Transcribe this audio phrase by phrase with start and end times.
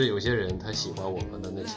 [0.00, 1.74] 至有些人他喜欢我们的那些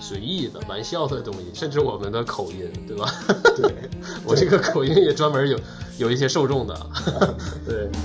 [0.00, 3.12] 随意的、玩笑的东西，甚至我们的口音，对吧？
[3.54, 3.70] 对，
[4.24, 5.60] 我这个口音也专门有
[5.98, 6.74] 有一些受众的。
[7.68, 7.90] 对，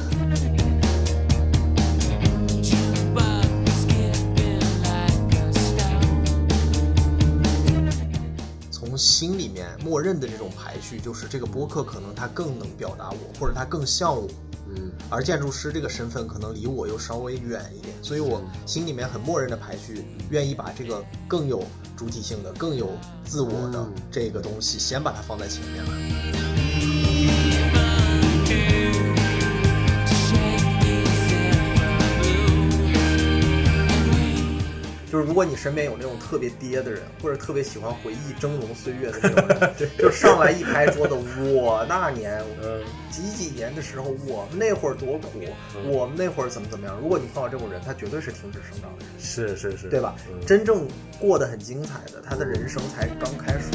[8.70, 14.28] 从心里面默认的这种排序，就是这个播客可能它更能表达我，或者它更像我。
[15.12, 21.64] 嗯，而建筑师这个身份可能离我又稍微远一点，所以我心里面很默认的排序，愿意把这个更有
[21.98, 22.90] 主体性的、更有
[23.26, 26.71] 自我的嗯这个东西，先把它放在前面了。
[35.12, 41.14] 就是如果你身边有那种特别爹的人，或者特别喜欢回忆峥嵘岁月的那种人， 就上来一拍桌子，
[41.54, 42.82] 我那年嗯，
[43.12, 45.28] 几几年的时候，我们那会儿多苦，
[45.76, 46.98] 嗯我们那会儿怎么怎么样。
[47.02, 50.16] 如果你碰到这种人，他绝对是停止生长的人，是是是，对吧？
[50.30, 50.88] 嗯真正
[51.20, 53.66] 过得很精彩的，他的人生才刚开始。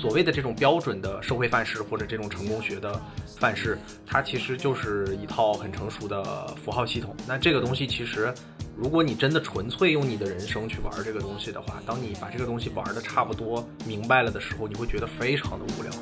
[0.00, 2.98] 所谓的这种标准的社会范式或者这种成功学的
[3.38, 7.14] 范式，它其实就是一套很成熟的符号系统。
[7.28, 8.32] 那这个东西其实，
[8.74, 15.92] 如果你真的纯粹用你的人生去玩这个东西的话，当你把这个东西玩的差不多明白了的时候，你会觉得非常的无聊。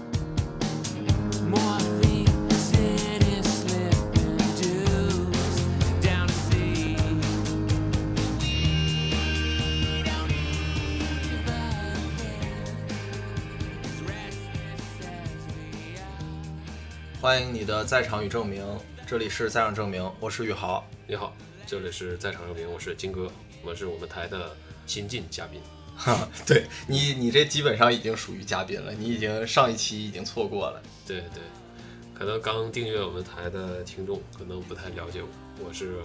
[17.29, 18.65] 欢迎你的在场与证明，
[19.07, 20.83] 这里是在场证明，我是宇豪。
[21.07, 23.31] 你好，这里是在场证明，我是金哥，
[23.63, 24.57] 我是我们台的
[24.87, 25.61] 新晋嘉宾。
[25.95, 30.83] 哈，对你，你这基本上已经属于嘉宾了，你已经上一期已经错过了。
[31.07, 31.43] 对对，
[32.15, 35.97] 可能刚订阅我们台的听众可能不太了解我，我是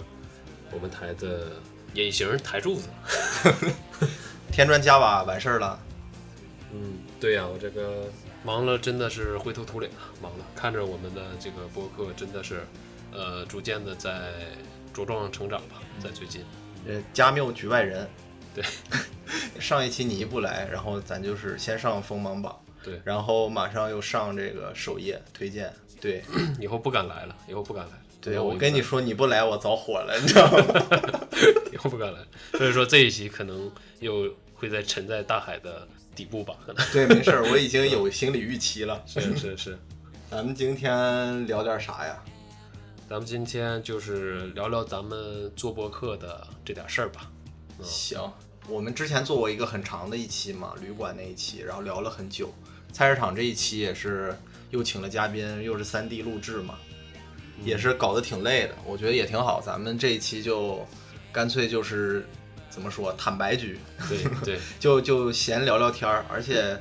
[0.72, 1.52] 我们台的
[1.94, 2.90] 隐形台柱子。
[4.52, 5.80] 添砖加瓦完事儿了，
[6.74, 8.10] 嗯，对呀、我这个
[8.44, 10.44] 忙了，真的是灰头土脸啊，忙了。
[10.54, 12.66] 看着我们的这个播客，真的是，
[13.10, 14.32] 呃，逐渐的在
[14.94, 16.42] 茁壮成长吧，在最近。
[16.86, 18.06] 呃，加缪局外人。
[18.54, 18.62] 对，
[19.58, 25.72] 上一期你一不来，然后咱就是先上锋芒榜，对，然后马上又上这个首页推荐。
[26.00, 26.22] 对，
[26.60, 27.92] 以后不敢来了，以后不敢来。
[28.20, 31.28] 对我跟你说，你不来我早火了，你知道吗？
[31.72, 32.20] 以后不敢来。
[32.52, 36.86] 所以说这一期可能又会在沉在大海的底部吧，可能。
[36.92, 39.02] 对，没事儿，我已经有心理预期了。
[39.06, 39.78] 是 是是。
[40.30, 42.22] 咱们今天聊点啥呀？
[43.08, 47.30] 咱们今天就是聊聊咱们做播客的这点事儿吧。
[47.82, 48.18] 行，
[48.66, 52.52] 我们之前做过一个很长的一期嘛，旅馆那一期，然后聊了很久。
[52.92, 54.34] 菜市场这一期也是
[54.70, 56.76] 又请了嘉宾，又是三 D 录制嘛，
[57.62, 59.60] 也是搞得挺累的，我觉得也挺好。
[59.60, 60.84] 咱们这一期就
[61.30, 62.26] 干脆就是
[62.74, 66.76] 怎么说，坦白局，对对， 就就闲聊聊天儿，而且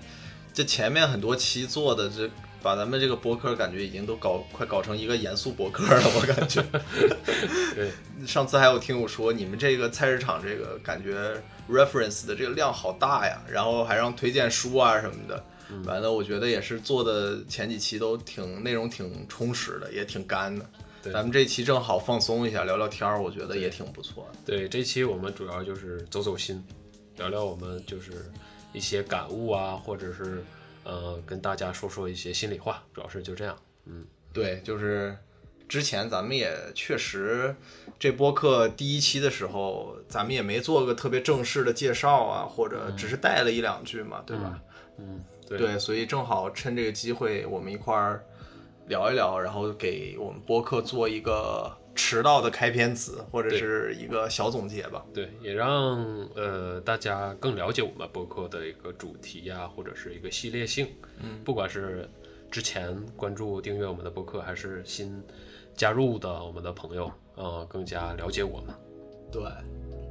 [0.51, 2.27] 这前面很多期做的这。
[2.63, 6.63] 把咱们这个博客感觉已经都搞快搞成一个严肃博客了，我感觉。
[7.75, 7.91] 对，
[8.25, 11.35] 上次还有听友说，你们这个菜市场这个感觉
[11.69, 15.43] reference 的这个量好大呀，然后还让推荐书啊什么的。
[15.85, 20.65] 完了，我觉得也是做的前几期都挺内容挺充实的，也挺干的。
[21.03, 24.39] 对咱们这期正好放松一下，聊聊天儿，我觉得也挺不错的。
[24.45, 26.65] 对，这期我们主要就是走走心，
[27.17, 28.31] 聊聊我们就是
[28.71, 30.41] 一些感悟啊，或者是
[30.85, 33.57] 呃跟大家说说一些心里话，主要是就这样。
[33.85, 35.17] 嗯，对，就是
[35.67, 37.53] 之前咱们也确实，
[37.99, 44.57] 这播客第一期的时候，咱们也没做个特别正式的介绍啊，或者只是带了一两句嘛，对吧？
[44.97, 48.23] 嗯，对对，所以正好趁这个机会，我们一块儿
[48.87, 55.05] 聊一聊，然后给我们播客做一个迟到的开篇词，或者是一个小总结吧。
[55.13, 55.97] 对，也让
[56.35, 60.87] 呃大家更了解我们播客的一个主题呀、或者是一个系列性。
[61.21, 62.09] 嗯，不管是
[62.51, 65.23] 之前关注订阅我们的播客，还是新
[65.75, 68.75] 加入的我们的朋友，呃，更加了解我们。
[69.31, 69.41] 对，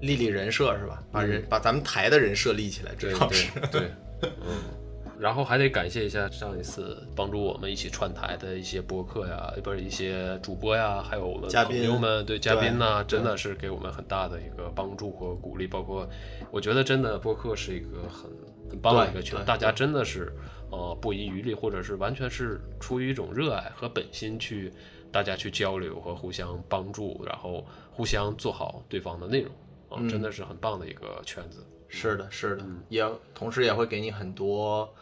[0.00, 1.02] 立立人设是吧？
[1.12, 3.60] 把人、把咱们台的人设立起来，主对要是。
[3.70, 3.80] 对
[4.20, 4.81] 对，嗯。
[5.22, 15.64] 然后还得感谢一下上一次帮助我们一起串台的一些播客呀，不是一些主播呀，还有我们嘉宾朋友们，对嘉宾呐，对真的是给我们很大的一个帮助和鼓励。
[15.64, 16.04] 包括
[16.50, 18.28] 我觉得真的播客是一个很
[18.68, 20.34] 很棒的一个圈，对对大家真的是
[20.70, 24.72] 呃不遗余力，或者是完全是出于一种热爱和本心去
[25.12, 29.52] 大家去交流和互相帮助，然后互相做好对方的内容
[29.88, 31.64] 啊、嗯真的是很棒的一个圈子。
[31.86, 34.92] 是的，是的，嗯也同时也会给你很多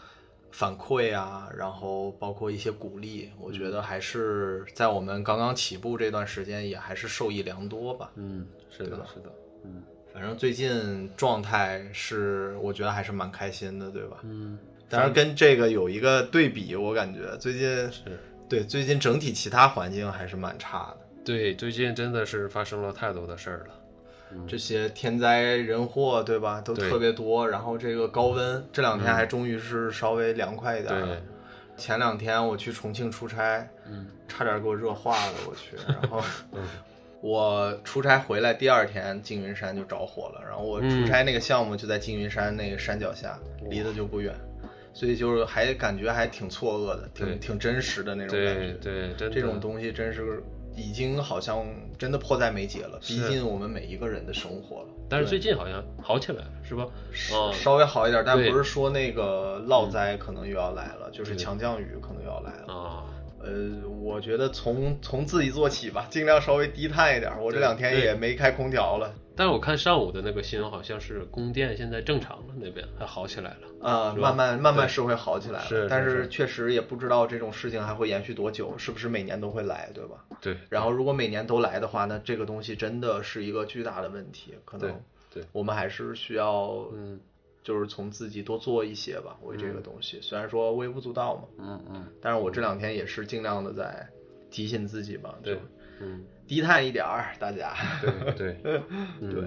[0.51, 8.11] 反馈啊，然后包括一些鼓励，我觉得还是在我们刚刚起步这段时间，也还是受益良多吧。
[8.17, 9.33] 嗯，是的，是的，
[9.65, 9.83] 嗯
[10.13, 14.19] 反正最近状态是，我觉得还是蛮开心的，对吧？
[14.25, 14.59] 嗯，
[14.89, 17.61] 当然跟这个有一个对比，我感觉最近
[17.93, 18.19] 是。
[18.49, 20.97] 对最近整体其他环境还是蛮差的。
[21.25, 23.75] 对，最近真的是发生了太多的事儿了。
[24.47, 26.61] 这些天灾人祸，对吧？
[26.61, 27.49] 都特别多。
[27.49, 31.07] 然后这个高温，这两天还终于是稍微凉快一点了。
[31.07, 31.23] 对，
[31.77, 35.77] 前两天我去重庆出差，嗯差点给我热化了，我去。
[35.87, 36.23] 然后
[36.53, 36.63] 嗯
[37.23, 40.43] 我出差回来第二天，缙云山就着火了。
[40.49, 43.39] 然后我出差那个项目就在缙云山那个山脚下，
[43.69, 44.35] 离得就不远，
[44.95, 48.73] 所以就是还感觉还挺错愕的，挺挺真实的那种感觉。
[48.81, 50.43] 对对，这种东西真是
[50.81, 51.67] 已经好像
[51.99, 54.89] 真的迫在眉睫了，逼近我们每一个人的生活了。
[55.09, 56.87] 但是最近好像好起来了，是吧？
[57.13, 62.73] 是，稍微好一点，但不是说那个涝灾可能又要来了，就是强降雨可能又要来了。
[62.73, 63.05] 啊，
[63.43, 67.33] 呃，我觉得从从自己做起吧，尽量稍微低碳一点。
[67.41, 73.69] 我这两天也没开空调了，但是我看上午的那个新闻，好像是供电现在正常了，那边还好起来了。
[73.81, 75.89] 啊、是吧慢慢慢慢是会好起来了。
[75.89, 80.25] 但是确实也不知道这种事情还会延续多久，是不是每年都会来，对吧？
[80.41, 84.91] 对，然后如果每年都来的话，那这个东西真的是一个巨大的问题，可能
[85.33, 87.19] 对对我们还是需要，嗯
[87.63, 90.19] 就是从自己多做一些吧，为这个东西。
[90.21, 94.07] 虽然说微不足道嘛，嗯嗯，但是我这两天也是尽量的在
[94.51, 95.59] 提醒自己吧，对，
[96.01, 97.73] 嗯低碳一点儿，大家。
[98.37, 98.83] 对对。
[99.23, 99.33] 嗯。
[99.33, 99.45] 对。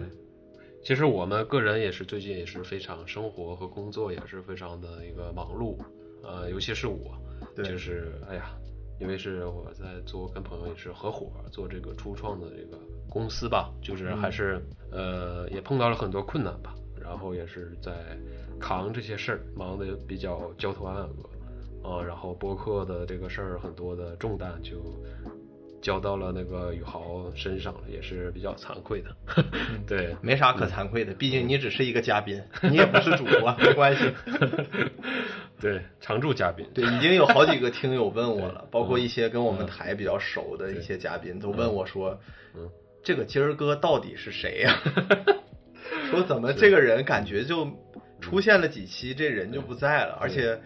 [0.81, 5.77] 其实我们个人也是最近也是非常生活和工作也是非常的一个忙碌，
[6.23, 7.13] 呃，尤其是我，
[7.57, 8.55] 就是哎呀，
[9.01, 12.79] 因为是我在做跟朋友也是合伙做这个初创的这个
[13.09, 17.91] 公司吧，就是还是、呃也碰到了很多困难吧，然后也是在
[18.61, 24.81] 扛这些事儿，忙的比较焦头烂额啊，然后播客的这个事儿很多的重担就
[25.83, 29.43] 交到了那个宇豪身上了，也是比较惭愧的，
[29.85, 30.15] 对。
[30.21, 34.11] 没啥可惭愧的，毕竟你只是一个嘉宾，你也不是主播，没关系。
[35.59, 36.65] 对，常驻嘉宾。
[36.73, 42.17] 对，已经有好几个听友问我了，包括一些跟我们台比较熟的一些嘉宾，都问我说
[42.55, 42.67] ：“嗯
[43.03, 44.79] 这个今儿哥到底是谁呀、
[46.09, 47.67] 说怎么这个人感觉就
[48.21, 50.57] 出现了几期，这人就不在了，而且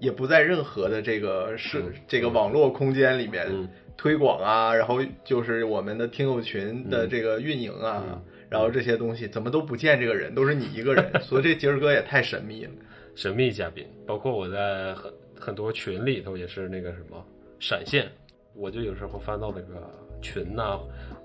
[0.00, 8.22] 也不在任何的这个是嗯这个网络空间里面嗯推广啊，然后就是我们的听友群的这个运营啊，嗯。
[8.48, 12.70] 然后这些东西怎么都不见这个人，都是你一个人， 所以这杰儿哥也太神秘了。
[13.16, 17.24] 神秘嘉宾，包括我在很很多群里头也是那个什么
[17.58, 18.06] 闪现，
[18.54, 19.90] 我就有时候翻到那个
[20.22, 20.78] 群呐、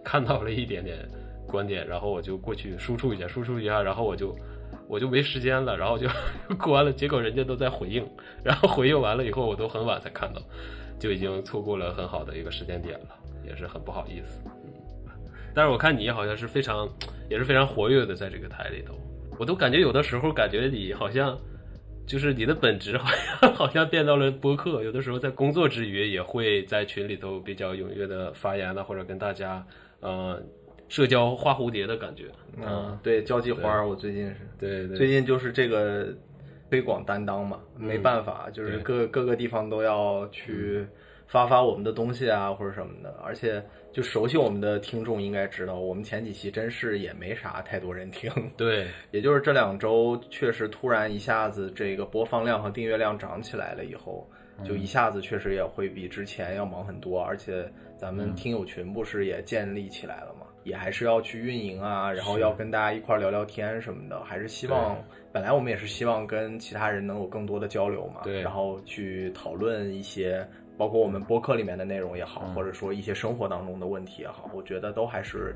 [0.04, 0.98] 看到了一点点
[1.46, 4.36] 观点，然后我就过去输出一下，输出一下，然后我就
[4.88, 6.08] 我就没时间了，然后就
[6.58, 8.04] 关了，结果人家都在回应，
[8.44, 10.42] 然后回应完了以后，我都很晚才看到，
[11.02, 13.08] 就已经错过了很好的一个时间点了，
[13.44, 14.40] 也是很不好意思。
[15.06, 15.12] 嗯，
[15.54, 16.88] 但是我看你好像是非常
[17.30, 18.94] 也是非常活跃的在这个台里头，
[19.40, 21.38] 我都感觉有的时候感觉你好像。
[22.08, 29.66] 就是你的本职好像 好像变到了播客，有的时候在工作之余也会在群里头比较踊跃的发言了，或者跟大家
[30.02, 30.42] 呃
[30.90, 32.26] 社交花蝴蝶的感觉。
[32.58, 34.36] 嗯，对，交际花儿，我最近是。
[34.60, 36.08] 对对，最近就是这个
[36.70, 40.86] 推广担当嘛，没办法，就是各各个地方都要去
[41.32, 43.16] 发发我们的东西啊，或者什么的。
[43.24, 48.86] 而且就熟悉我们的听众应该知道，我们前几期真是也没啥太多人听， 对。
[49.12, 54.30] 也就是这两周确实突然一下子这个播放量和订阅量涨起来了以后，
[54.66, 68.42] 就一下子确实也会比之前要忙很多，而且咱们听友群不是也建立起来了嘛，也还是要去运营啊，然后要跟大家一块儿聊聊天什么的，还是希望本来我们也是希望跟其他人能有更多的交流嘛，对。
[68.42, 70.46] 然后去讨论一些。
[70.82, 75.56] 包括我们播客里面的内容也好，嗯或者说一些生活当中的问题也好，我觉得都还是，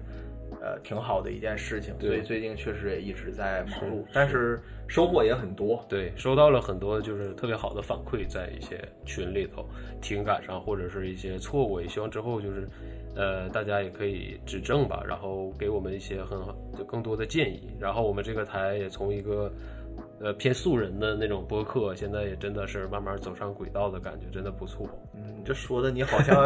[0.62, 2.00] 呃，挺好的一件事情。
[2.00, 5.84] 所以最近确实也一直在忙碌，但是收获也很多。
[5.90, 9.68] 对，收到了很多就是特别好的反馈，在一些群里头，
[10.00, 12.68] 情感上或者是一些错误，也希望之后就是，
[13.16, 19.52] 呃，大家也可以指正吧，然后给我们一些很好就更多的建议，然后我们这个台也从一个。
[20.20, 24.88] 呃，偏素人的那种播客，现在也真的是慢慢走上轨道的感觉，真的不错。
[25.14, 26.46] 嗯，这说的你好像，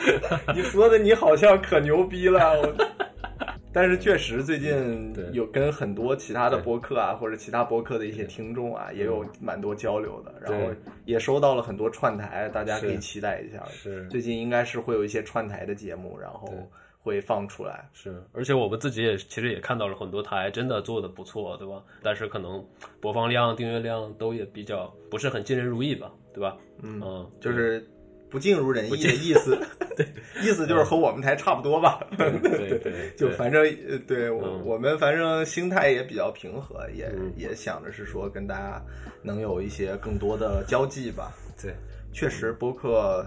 [0.56, 2.60] 你说的你好像可牛逼了。
[2.60, 2.74] 我
[3.72, 10.34] 但是确实最近有跟很多其他的播客啊，或者其他播客的一些听众啊，也有蛮多交流的。
[10.40, 10.74] 然后
[11.04, 13.64] 也收到了很多串台，大家可以期待一下。
[13.68, 16.56] 是最近应该是会有一些串台的节目，然后对
[17.02, 17.88] 会放出来。
[17.92, 21.82] 是，而且我们自己也其实也看到了很多台真的做的不错，对吧？
[22.02, 22.64] 但是可能
[23.00, 26.56] 播放量、订阅量都也比较不是很尽人如意吧，对吧？
[26.82, 27.86] 嗯就是
[28.30, 29.58] 不尽如人意的意思，
[29.96, 30.06] 对，
[30.42, 32.06] 意思就是和我们台差不多吧。
[32.16, 38.80] 对对对，就反正呃对我、嗯我们反正心态也比较平和，也、嗯也想着是说跟大家
[39.22, 41.32] 能有一些更多的交际吧。
[41.60, 41.74] 对
[42.12, 43.24] 确实，播客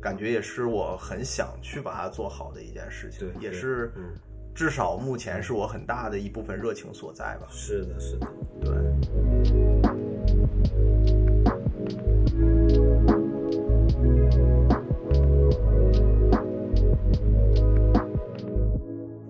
[0.00, 4.14] 感觉也是我很想去把它做好的一件事情，对对也是嗯
[4.54, 7.46] 至少目前是我很大的一部分热情所在吧。
[7.50, 8.26] 是的，是的，
[8.60, 8.70] 对。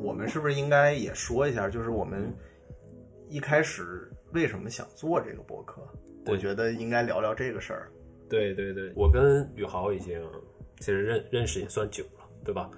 [0.01, 2.33] 我们是不是应该也说一下，就是我们
[3.29, 5.83] 一开始为什么想做这个博客？
[6.27, 7.91] 我觉得应该聊聊这个事儿。
[8.29, 10.21] 对对对，我跟宇豪已经
[10.81, 12.71] 其实认认识也算久了，对吧？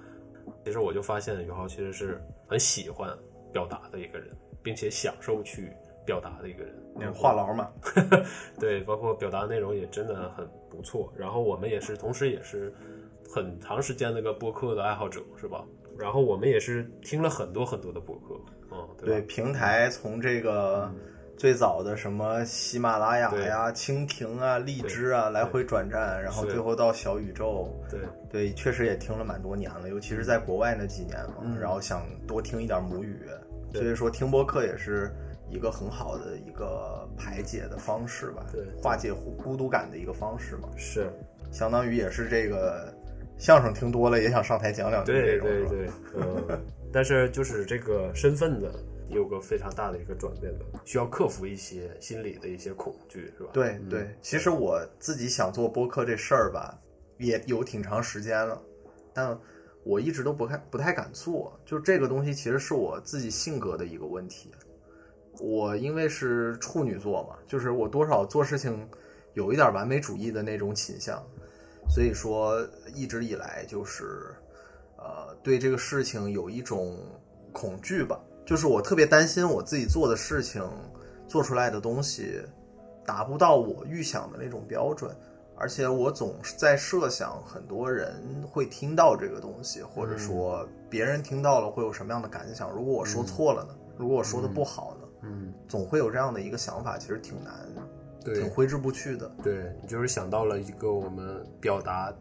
[0.65, 3.15] 其实我就发现宇豪其实是很喜欢
[3.51, 4.29] 表达的一个人，
[4.61, 5.71] 并且享受去
[6.05, 6.75] 表达的一个人。
[6.93, 7.71] 那个话痨嘛，
[8.59, 11.11] 对，包括表达内容也真的很不错。
[11.17, 12.73] 然后我们也是，同时也是
[13.33, 15.65] 很长时间那个播客的爱好者，是吧？
[15.97, 18.39] 然后我们也是听了很多很多的播客，
[18.71, 19.21] 嗯，对对？
[19.21, 20.91] 平台从这个
[21.41, 27.99] 最早的什么喜马拉雅呀、蜻蜓啊、荔枝啊来回转战，然后最后到小宇宙，对。
[28.29, 31.59] 对，确实也听了蛮多年了，尤其是在国外那几年嘛，嗯。
[31.59, 33.25] 然后想多听一点母语，
[33.73, 35.11] 所以说听播客也是
[35.49, 38.63] 一个很好的一个排解的方式吧，对。
[38.79, 41.11] 化解孤孤独感的一个方式嘛，是，
[41.51, 42.93] 相当于也是这个
[43.39, 46.61] 相声听多了也想上台讲两句对对对，嗯。
[46.93, 48.71] 但是就是这个身份的
[49.11, 53.49] 有个非常大的一个转变的，需要克服一些心理的一些恐惧，是吧？
[53.53, 56.77] 对对，其实我自己想做播客这事儿吧，
[57.17, 58.61] 也有挺长时间了，
[59.13, 59.37] 但
[59.83, 61.59] 我一直都不太不太敢做。
[61.65, 64.51] 就这个东西，其实是我自己性格的一个问题。
[65.39, 68.87] 我因为是处女座嘛，就是我多少做事情
[69.33, 71.23] 有一点完美主义的那种倾向，
[71.89, 72.61] 所以说
[72.93, 74.35] 一直以来就是
[74.97, 76.97] 呃对这个事情有一种
[77.51, 80.63] 恐惧吧，就是我特别担心我自己做的事情
[81.27, 82.41] 做出来的东西
[83.05, 85.15] 达不到我预想的那种标准，
[85.55, 88.13] 而且我总是在设想很多人
[88.51, 92.69] 会听到这个东西，或者说别人听到了会有什么样的感想。
[92.71, 93.75] 如果我说错了呢？
[93.97, 95.07] 如果我说的不好呢？
[95.23, 97.53] 嗯，总会有这样的一个想法，其实挺难，
[98.25, 99.31] 对挺挥之不去的。
[99.43, 102.11] 对，你就是想到了一个我们表达，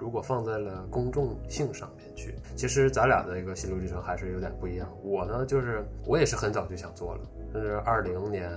[0.00, 4.88] 如果放在了公众性上面去，其实咱俩的一个心路历程还是有点不一样。
[5.02, 7.20] 我呢，就是我也是很早就想做了，
[7.52, 8.50] 但是二零年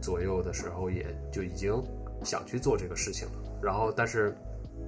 [0.00, 1.82] 左右的时候，也就已经
[2.22, 3.34] 想去做这个事情了。
[3.62, 4.36] 然后，但是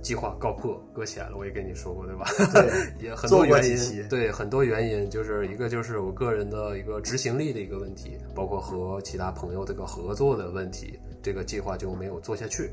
[0.03, 2.27] 计划告破搁浅了，我也跟你说过，对吧？
[2.53, 2.71] 对
[3.09, 12.71] 也很多原因，对很多原因，就是一个就是我个人的一个执行力的一个问题，包括和其他朋友这个合作的问题，这个计划就没有做下去。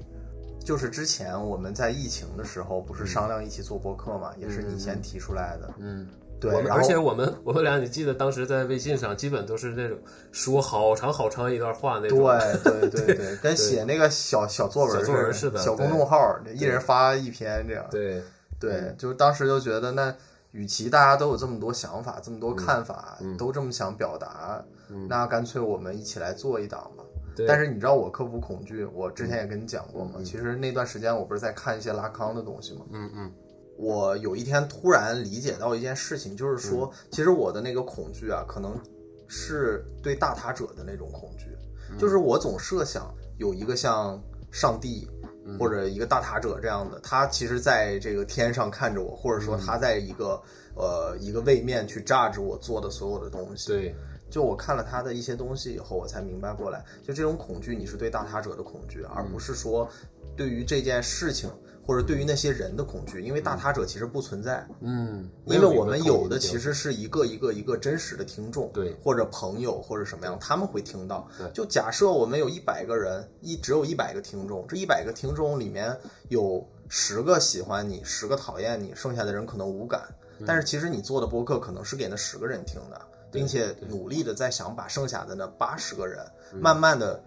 [0.64, 5.74] 就是之前我们在疫情的时候，不是商量一起做播客嘛，也是你先提出来的。
[5.78, 6.08] 嗯，
[6.40, 9.98] 对我，们而且我们我们俩，你记得当时在微信上，基本都是那种
[10.32, 12.20] 说好长好长一段话那种。
[12.64, 17.86] 对对对对，跟写那个小小作文小作文似似的小公众号，一人发一篇这样。
[17.92, 18.24] 对
[18.60, 20.16] 对，就是当时就觉得，那
[20.52, 24.64] 与其大家都有这么多想法、这么多看法，嗯都这么想表达，
[25.10, 27.04] 那干脆我们一起来做一档吧。
[27.36, 30.14] 对但是你知道我克服恐惧，我之前也跟你讲过嘛。
[30.18, 32.86] 嗯其实那段时间我不是在看一些拉康的东西嘛。
[32.92, 33.32] 嗯嗯
[33.78, 38.80] 我有一天突然理解到一件事情，就是说，嗯其实我的那个恐惧啊，可能
[39.28, 41.48] 是对大他者的那种恐惧，
[41.90, 44.22] 嗯就是我总设想有一个像
[44.52, 45.08] 上帝
[45.46, 50.40] 嗯或者一个大塔者这样的，他其实在这个天上看着我，或者说嗯他在一个
[50.76, 53.70] 呃一个位面去榨着我做的所有的东西。
[53.70, 53.96] 对
[54.34, 59.88] 就我看了他的一些东西以后，我才明白过来，就这种恐惧，你是对大他者的恐惧，而不是说
[60.36, 61.48] 对于这件事情
[61.86, 71.48] 或者对于那些人的恐惧，因为大他者其实不存在，嗯，因为我们有的其其实是一个一个一个真实的听众，对或者朋友或者什么样，他们会听到对。
[71.52, 75.96] 就假设我们有一百个人，一只有一百个听众，这一百个听众里面
[76.30, 80.02] 有十个喜欢你，十个讨厌你，剩下的人可能无感。
[80.40, 83.00] 嗯但是其实你做的播客可能是给那十个人听的，
[83.34, 87.22] 并且努力的在想把剩下的那八十个人，嗯慢慢的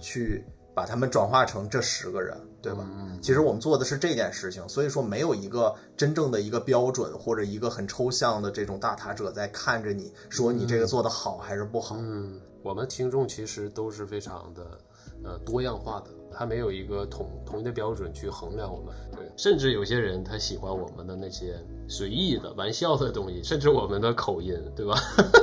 [0.00, 2.84] 去把他们转化成这十个人，对吧？
[2.90, 11.96] 嗯其实我们做的是这件事情，所以说没有一个真正的一个标准或者一个很抽象的这种大塔者在看着你说你这个做的好还是不好。
[11.98, 14.78] 嗯，我们听众其实都是非常的
[15.22, 18.94] 呃多样化的，它没有一个统统一的标准去衡量我们。
[19.12, 21.54] 对，甚至有些人他喜欢我们的那些
[21.88, 24.94] 随意的、玩笑的东西，甚至我们的口音，对吧？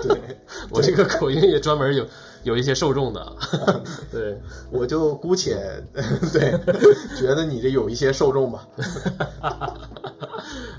[0.04, 0.20] 对，
[0.72, 2.06] 我这个口音也专门有
[2.44, 3.36] 有一些受众的。
[4.12, 4.40] 对，
[4.72, 5.84] 我就姑且
[6.34, 6.58] 对
[7.20, 8.68] 觉得你这有一些受众吧。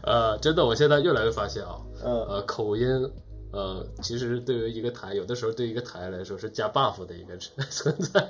[0.03, 3.11] 呃，真的，我现在越来越发现啊，嗯呃，口音。
[3.51, 8.29] 呃，其实对于一个台，有的时候对于一个台来说是加 buff 的一个存在。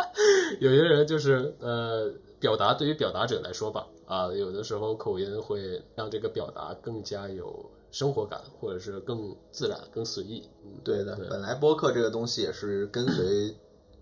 [0.60, 10.46] 有些人就是呃，表达对于表达者来说吧，啊，有的时候口音会让这个表达更加有生活感，或者是更自然、更随意。
[10.64, 13.56] 嗯，对的，对本来播客这个东西也是跟随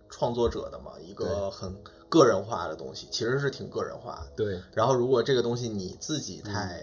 [0.08, 1.72] 创作者的嘛，一个很
[2.08, 4.32] 个人化的东西，其实是挺个人化的。
[4.34, 6.82] 对，然后如果这个东西你自己太、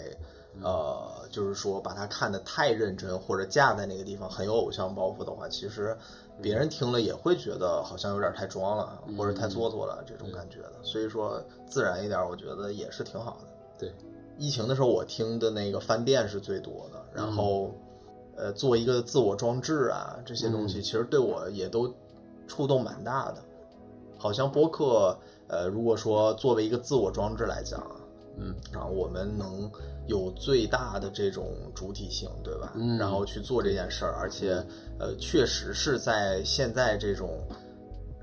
[0.62, 5.98] 呃，就是说把它看得太认真，或者架在那个地方很有偶像包袱的话，其实
[6.42, 10.74] 别人听了也会觉得好像有点太装了，或者太做作了这种感觉的。
[10.84, 13.48] 所以说自然一点，我觉得也是挺好的。
[13.78, 13.94] 对，
[14.38, 17.72] 疫情的时候，我听的那个饭店是最多的，然后，
[18.36, 21.94] 呃，做一个自我装置啊，这些东西其实对我也都
[22.48, 23.44] 触动蛮大的。
[24.18, 27.96] 好像播客，呃，如果说作为一个自我装置来讲啊，
[28.38, 29.70] 嗯，啊，我们能
[30.08, 32.74] 有最大的这种主体性，对吧？
[32.76, 34.64] 嗯然后去做这件事儿，而且，
[35.00, 37.40] 呃，确实是在现在这种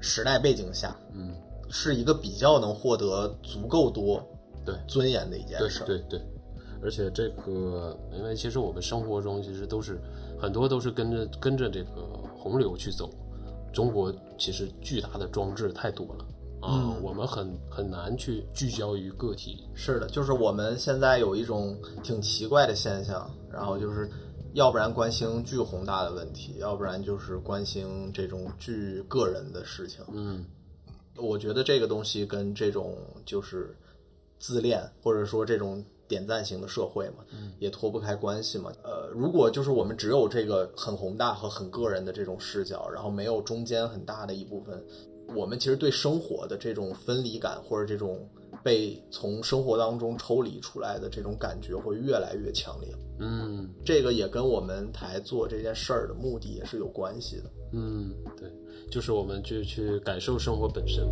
[0.00, 1.34] 时代背景下，嗯，
[1.68, 4.22] 是一个比较能获得足够多
[4.64, 5.86] 对尊严的一件事儿。
[5.86, 6.20] 对对，
[6.82, 10.00] 而且这个，因为其实我们生活中其实都是
[10.38, 12.02] 很多都是跟着跟着这个
[12.36, 13.10] 洪流去走。
[13.72, 16.26] 中国其实巨大的装置太多了
[16.62, 19.68] 啊，嗯我们很很难去聚焦于个体。
[19.74, 24.08] 是的，就是我们现在有一种挺奇怪的现象，然后就是，
[24.54, 30.04] 要不然关心巨宏大的问题，要不然就是关心这种巨个人的事情。
[30.12, 30.44] 嗯
[31.16, 33.76] 我觉得这个东西跟这种就是
[34.38, 37.24] 自恋或者说这种点赞型的社会嘛，
[37.58, 38.72] 也脱不开关系嘛。
[38.82, 44.82] 呃，如果就是我们只有这个很宏大和很个人的这种视角，然后没有中间很大的一部分，
[45.34, 48.28] 我们其实对生活的这种分离感或者这种
[48.62, 52.88] 被从生活当中抽离出来的这种感觉会越来越强烈。
[53.18, 57.44] 嗯这个也跟我们台做这件事儿的目的也是有关系的。
[57.72, 58.50] 嗯，对，
[58.90, 61.08] 就是我们去去感受生活本身。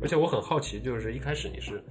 [0.00, 1.82] 而且我很好奇，就是一开始你是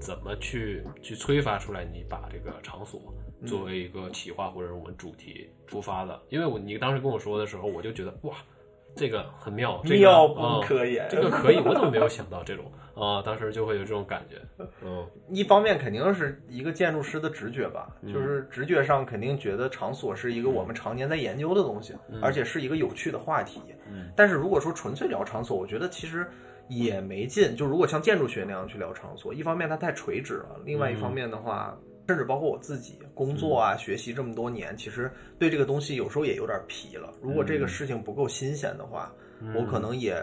[0.00, 3.00] 怎么去去催发出来你把这个场所
[3.46, 6.18] 作为一个企划或者我们主题出发的？
[6.30, 8.34] 因为我你当时跟我说的时候，我就觉得哇，
[8.96, 13.22] 这个很妙，这个妙不啊可言这个可以，我怎么没有想到这种啊？
[13.22, 14.40] 当时就会有这种感觉，
[14.82, 15.06] 嗯。
[15.28, 18.12] 一方面肯定是一个建筑师的直觉吧，嗯。
[18.12, 23.60] 就是直觉上肯定觉得场所是一个我们常年在研究的东西，而且是一个有趣的话题。
[23.90, 24.10] 嗯。
[24.16, 26.26] 但是如果说纯粹聊场所，我觉得其实
[26.70, 27.54] 也没劲。
[27.54, 31.78] 就如果像建筑学那样去聊场所，一方面它太垂直了，另外一方面的话，
[32.08, 37.12] 甚至包括我自己工作啊、学习这么多年，其实对这个东西有时候也有点疲了。
[37.20, 39.12] 如果这个事情不够新鲜的话，
[39.54, 40.16] 我可能也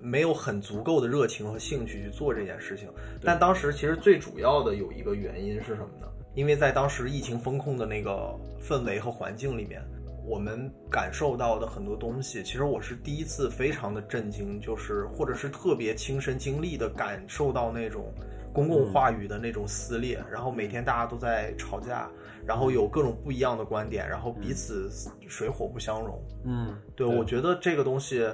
[0.00, 2.88] 没有很足够的热情和兴趣去做这件事情。
[3.22, 6.06] 但当时其实最主要的有一个原因是什么呢？
[6.34, 9.80] 因为在当时疫情风控的那个氛围和环境里面，
[10.26, 18.12] 我们感受到的很多东西，其实我是第一次非常的震惊，就是或者是特别亲身经历的感受到那种
[18.52, 22.10] 公共话语的那种撕裂，然后每天大家都在吵架，
[22.46, 24.90] 然后有各种不一样的观点，然后彼此
[25.28, 26.18] 水火不相容。
[26.44, 28.26] 嗯，对，我觉得这个东西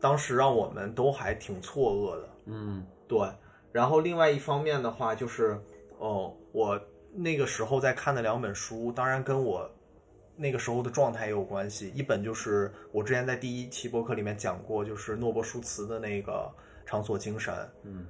[0.00, 2.28] 当时让我们都还挺错愕的。
[2.46, 3.18] 嗯对，
[3.72, 5.60] 然后另外一方面的话，就是
[5.98, 6.80] 哦，我
[7.12, 9.70] 那个时候在看的两本书，当然跟我
[10.36, 11.90] 那个时候的状态也有关系。
[11.94, 16.50] 一本就是我之前在第一期博客里面讲过，就是诺伯舒茨的那个
[16.84, 17.54] 场所精神。
[17.84, 18.06] 嗯，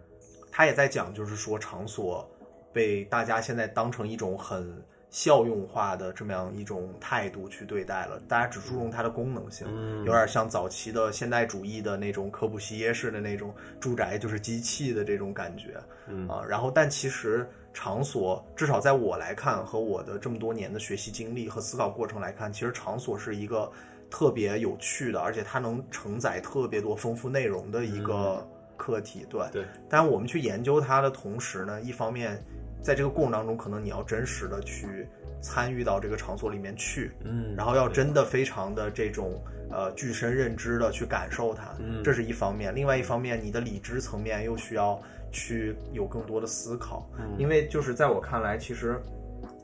[0.50, 2.28] 他也在讲，就是说场所
[2.72, 23.70] 被大家现在当成一种很效用化的这么样一种态度去对待了，大家只注重它的功能性，嗯有点像早期的现代主义的那种科布西耶式的那种住宅就是机器的这种感觉，嗯啊，然后但其实场所至少在我来看和我的这么多年的学习经历和思考过程来看，其实场所是一个
[24.10, 28.42] 特别有趣的，而且它能承载特别多丰富内容的一个
[28.78, 29.42] 课题，对。
[29.52, 32.42] 对，但我们去研究它的同时呢，一方面
[32.80, 35.06] 在这个过程当中，可能你要真实的去
[35.42, 39.38] 参与到这个场所里面去，嗯然后要真的非常的这种
[39.70, 42.74] 呃具身认知的去感受它，嗯这是一方面。
[42.74, 44.98] 另外一方面，你的理智层面又需要
[45.30, 49.00] 去有更多的思考，嗯因为就是在我看来，其实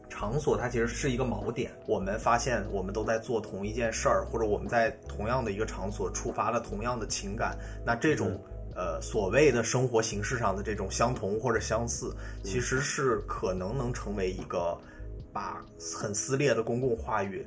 [0.08, 1.70] 场所它其实是一个锚点。
[1.86, 8.40] 我们发现我们都在做同一件事儿，或者我们在同样的一个场所触发了同样的情感，那这种。
[8.74, 14.74] 呃，所谓的生活形式上的这种相同或者相似，其实是可能能成为一个
[15.30, 15.62] 把
[15.94, 17.46] 很撕裂的公共话语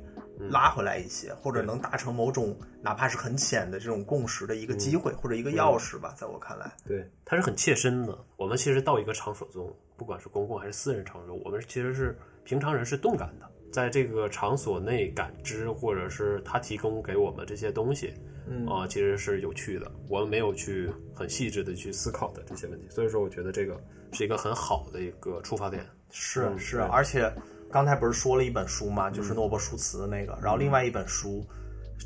[0.50, 8.18] 拉回来一些，或者能达成某种哪怕是很浅的这种共识的一个机会、或者一个钥匙吧，在我看来，对，它是很切身的。
[8.36, 18.14] 我们其实到一个场所中，不管是公共还是私人场所，我们其实是平常人是动感的，在这个场所内感知，或者是它提供给我们这些东西，
[18.46, 18.66] 嗯。
[18.66, 19.90] 啊、其实是有趣的。
[20.08, 23.80] 我们没有去很细致的去思考的这些问题，所以说我觉得这个
[24.12, 25.84] 是一个很好的一个出发点。
[26.10, 27.32] 是是，而且
[27.76, 29.10] 刚才不是说了一本书吗？
[29.10, 31.44] 就是诺伯舒茨的那个，然后另外一本书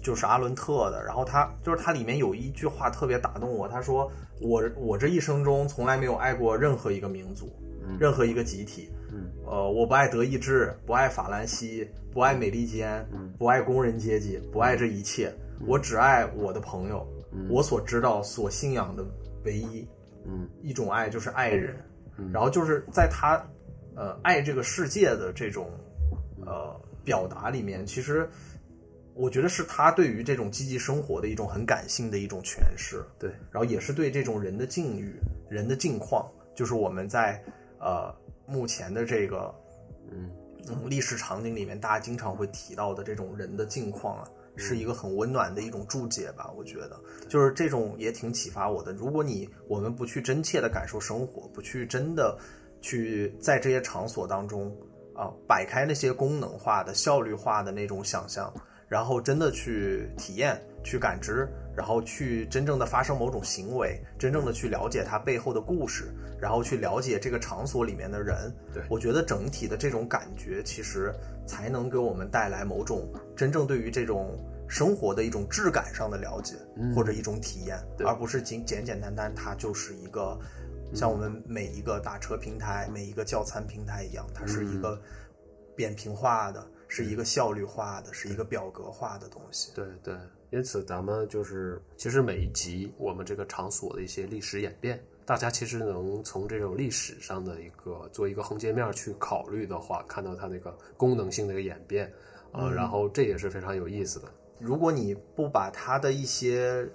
[0.03, 7.53] 就是阿伦特的，然后他就是他里面有一句话特别打动我，他说我我这一生中从来没有爱过任何一个民族，
[8.01, 15.33] 任何一个集体，嗯，呃，我不爱德意志，不爱法兰西，不爱美利坚，不爱工人阶级，不爱这一切，
[15.69, 17.07] 我只爱我的朋友，
[17.49, 19.05] 我所知道、所信仰的
[19.45, 19.87] 唯一，
[20.27, 21.77] 嗯，一种爱就是爱人，
[22.33, 23.41] 然后就是在他
[23.97, 25.71] 呃爱这个世界的这种
[26.47, 26.75] 呃
[27.05, 28.29] 表达里面，其实
[29.15, 35.15] 我觉得是他对于这种积极生活的一种很感性的一种诠释，对，然后也是对这种人的境遇、
[35.49, 37.43] 人的境况，就是我们在
[37.79, 38.15] 呃
[38.47, 39.55] 目前的这个
[40.11, 40.31] 嗯
[40.69, 46.51] 嗯历史场景里面，大家经常会提到的这种人的境况啊，是一个很温暖的一种注解吧。
[46.57, 46.99] 我觉得，
[47.29, 48.93] 就是这种也挺启发我的。
[48.93, 52.39] 如果你我们不去真切的感受生活，不去真的
[52.81, 54.75] 去在这些场所当中
[55.15, 58.53] 啊摆开那些功能化的、效率化的那种想象，
[58.89, 68.53] 然后真的去体验、去感知，然后去真正的发生某种行为，真正的去了解它背后的故事，然后去了解这个场所里面的人。
[68.73, 71.15] 对我觉得整体的这种感觉，其实
[71.47, 74.39] 才能给我们带来某种真正对于这种
[74.69, 80.39] 生活的一种质感上的了解，嗯或者一种体验，对而不是仅简简单单它就是一个
[80.95, 85.01] 像我们每一个打车平台、每一个叫餐平台一样，它是一个
[85.77, 89.73] 扁平化的，是一个效率化的，是一个表格化的东西。
[89.75, 90.15] 对对，
[90.51, 102.13] 因此咱们就是，其实每一集我们这个场所的一些历史演变，大家其实能从这种历史上的一个做一个横截面去考虑的话，看到它那个功能性的一个演变，
[102.53, 104.29] 啊、然后这也是非常有意思的。
[104.59, 106.87] 如果你不把它的一些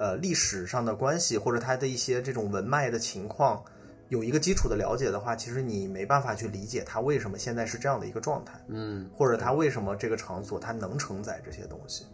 [0.00, 3.62] 呃历史上的关系，或者它的一些这种文脉的情况
[4.08, 12.06] 有一个基础的了解的话，其实你没办法去理解它为什么现在是这样的一个状态，嗯，或者它为什么这个场所它能承载这些东西。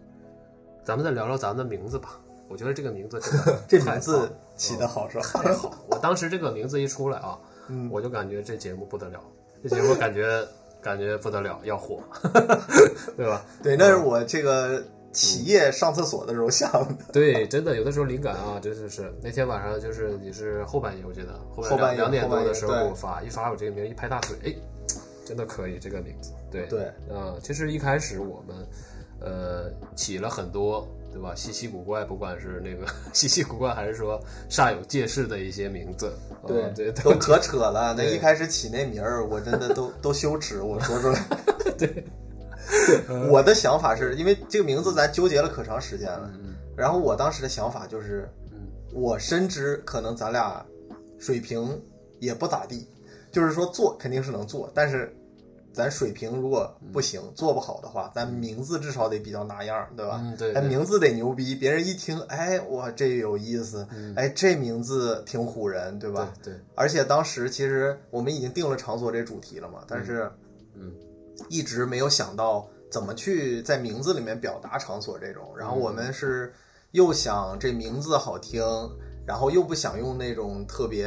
[0.84, 2.20] 咱们再聊聊咱们的名字吧。
[2.48, 5.24] 我觉得这个名字真的 这名字起得好是吧？
[5.42, 5.72] 太好。
[5.88, 9.20] 我当时这个名字一出来啊， 嗯我就感觉这节目不得了，
[9.62, 10.46] 这节目感觉
[10.80, 12.00] 感觉不得了，要火，
[13.16, 13.44] 对吧？
[13.62, 14.84] 对，那是我这个
[15.16, 17.04] 起夜上厕所的时候想的。
[17.12, 24.54] 对，真的有的时候灵感啊，真的是那天晚上就是你是后半夜，我记得后后半夜两点多的时候我发，一发我这个名儿一拍大腿，哎，
[25.24, 26.32] 真的可以这个名字。
[26.50, 28.56] 对对，呃，其实一开始我们
[29.20, 30.86] 呃起了很多。
[31.12, 31.34] 对吧？
[31.34, 37.94] 稀奇古怪，不管是那个 稀奇古怪，还是说煞有介事的一些名字，呃对，都可扯了。
[37.96, 41.24] 那一开始起那名儿，我真的都都羞耻，我说出来。
[41.78, 42.04] 对，
[43.30, 46.30] 我的想法是因为这个名字咱纠结了可长时间了。
[46.34, 50.62] 嗯然后我当时的想法就是，嗯我深知可能咱俩
[51.18, 51.82] 水平
[52.20, 52.86] 也不咋地，
[53.32, 55.10] 就是说做肯定是能做，但是
[55.72, 60.16] 咱水平如果不行，做不好的话，咱名字至少得比较拿样，对吧？
[60.16, 60.62] 哎，嗯对对。
[60.68, 66.30] 名字得牛逼，别人一听，哎，哇，这有意思，哎，这名字挺唬人，对吧？
[66.42, 70.30] 对对，而且当时其实我们已经定了场所这主题了嘛，但是，
[70.74, 70.92] 嗯，
[71.48, 75.54] 一直没有想到怎么去在名字里面表达场所这种。
[75.56, 76.52] 然后我们是
[76.92, 78.62] 又想这名字好听，
[79.26, 81.06] 然后又不想用那种特别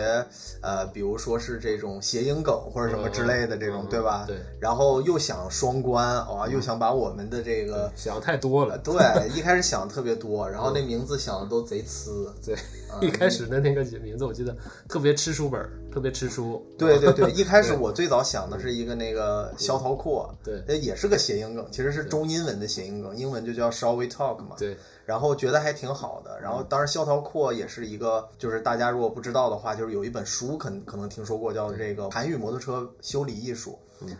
[0.62, 4.26] 呃，比如说是这种谐音梗或者什么之类的这种，嗯对吧？
[4.28, 4.38] 对。
[4.60, 7.92] 然后又想双关，哇，又想把我们的这个。
[7.96, 8.78] 想太多了。
[8.78, 8.94] 对，
[9.36, 12.28] 一开始想的特别多，然后那名字想的都贼呲。
[12.46, 12.56] 对，
[13.02, 14.56] 一开始的那个名字我记得
[14.88, 16.66] 特别吃书本，特别吃书。
[16.78, 24.56] 对对对， 一开始我最早想的是一个那个萧条阔，对呃也是个谐音梗，其实是中英文的谐音梗，英文就叫 Shall we talk 嘛。
[24.58, 24.78] 对，
[25.10, 26.40] 然后觉得还挺好的。
[26.40, 33.72] 然后当时萧条阔也是一个，就是大家如果不知道的话，就是有一本书可能可能听说过，叫这个《韩语摩托车修理艺术》。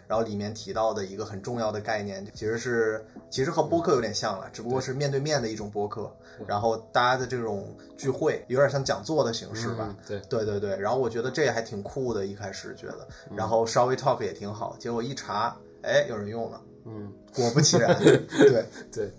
[0.08, 6.12] 然后里面提到的一个很重要的概念，其实是其实和播客有点像了，只不过是面对面的一种播客。
[6.48, 9.86] 然后大家的这种聚会有点像讲座的形式吧。
[9.88, 19.14] 嗯对对对对，然后我觉得这还挺酷的，一开始觉得，嗯然后稍微 talk 也挺好，结果一查，哎，有人用了，嗯，果不其然， 对，对。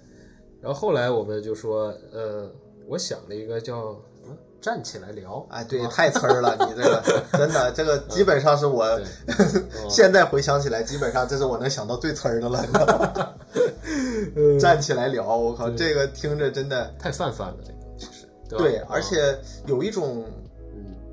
[0.61, 2.51] 然后后来我们就说，呃，
[2.87, 9.07] 我想了一个叫嗯站起来聊，哎，对， 太呲儿了，你这个真的，这个基本上是我对
[9.89, 12.61] 现在回想起来，基本上这是我能想到最呲儿的了。
[12.67, 13.35] 你知道吗
[14.61, 20.50] 站起来聊，我靠，这个听着真的太泛泛了，这个其实对而且有一种嗯，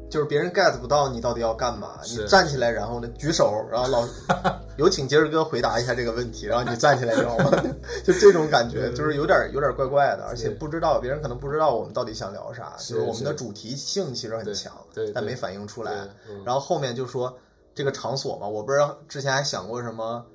[0.10, 4.08] 就是别人 get 不到你到底要干嘛，你站起来，然后呢举手，然后老
[4.78, 7.38] 有请杰瑞哥回答一下这个问题，然后你站起来聊，
[8.06, 15.92] 就这种感觉，就是有点有点怪怪的，而且不知道别人可能不知道我们到底想聊啥，是就是我们的主题性其实很强，对对但没反映出来。
[16.30, 16.44] 嗯。
[16.46, 17.38] 然后后面就说
[17.76, 20.26] 这个场所嘛，我不知道之前还想过什么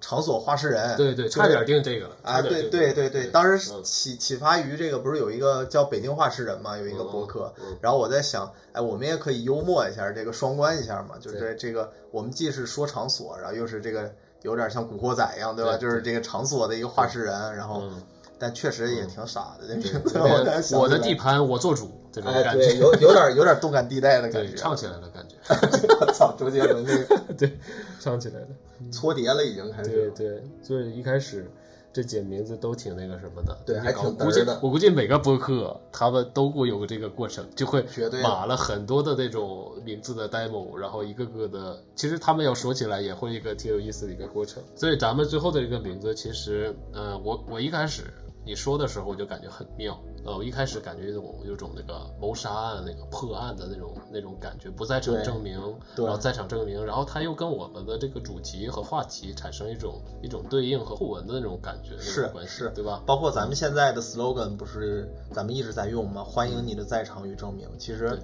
[0.00, 3.82] 场所画事人，对对，差点定这个了啊，对对对对，当时嗯。
[3.84, 15.76] 启启发于这个，不是有一个叫北京画事人嘛，有一个博客然后我在想，哎，我们也可以幽默一下，这个双关一下嘛，就是对这个我们既是说场所，然后又是这个有点像古惑仔一样，对吧？
[15.76, 18.02] 对就是这个场所的一个画事人，然后嗯。
[18.42, 27.58] 但确实也挺傻的，这对名字，我我的地盘我做主这种哎，感对，觉，有有点有点动感地带的感，觉，唱起来了感觉，我 操，周杰伦那个 对，
[27.98, 28.48] 唱起来了。
[28.92, 31.50] 搓碟了，已经开始，对对，所以一开始
[31.92, 37.84] 这姐名字都挺那个什么的，对还挺我估计的我估计每个播客他们都会有个这个过程，就会
[38.22, 44.62] 码了很多的那种名字的 demo，然后一个个的，其实他们要说起来也会一个挺有意思的一个过程。
[44.76, 48.04] 所以咱们最后的这个名字，其实，呃，我我一开始
[48.50, 55.56] 你说的时候我就感觉很妙，呃，我一开始感觉有种有种那个谋杀案、那个破案的那种那种感觉，不在场证明，
[55.94, 63.00] 对然后在场证明，然后他又跟我们的这个主题和话题产生一种一种对应和互文的那种感觉，是关系，是对吧？
[63.06, 66.24] 包括咱们现在的 slogan 不是咱们一直在用吗？
[66.24, 68.18] 欢迎你的在场与证明，其实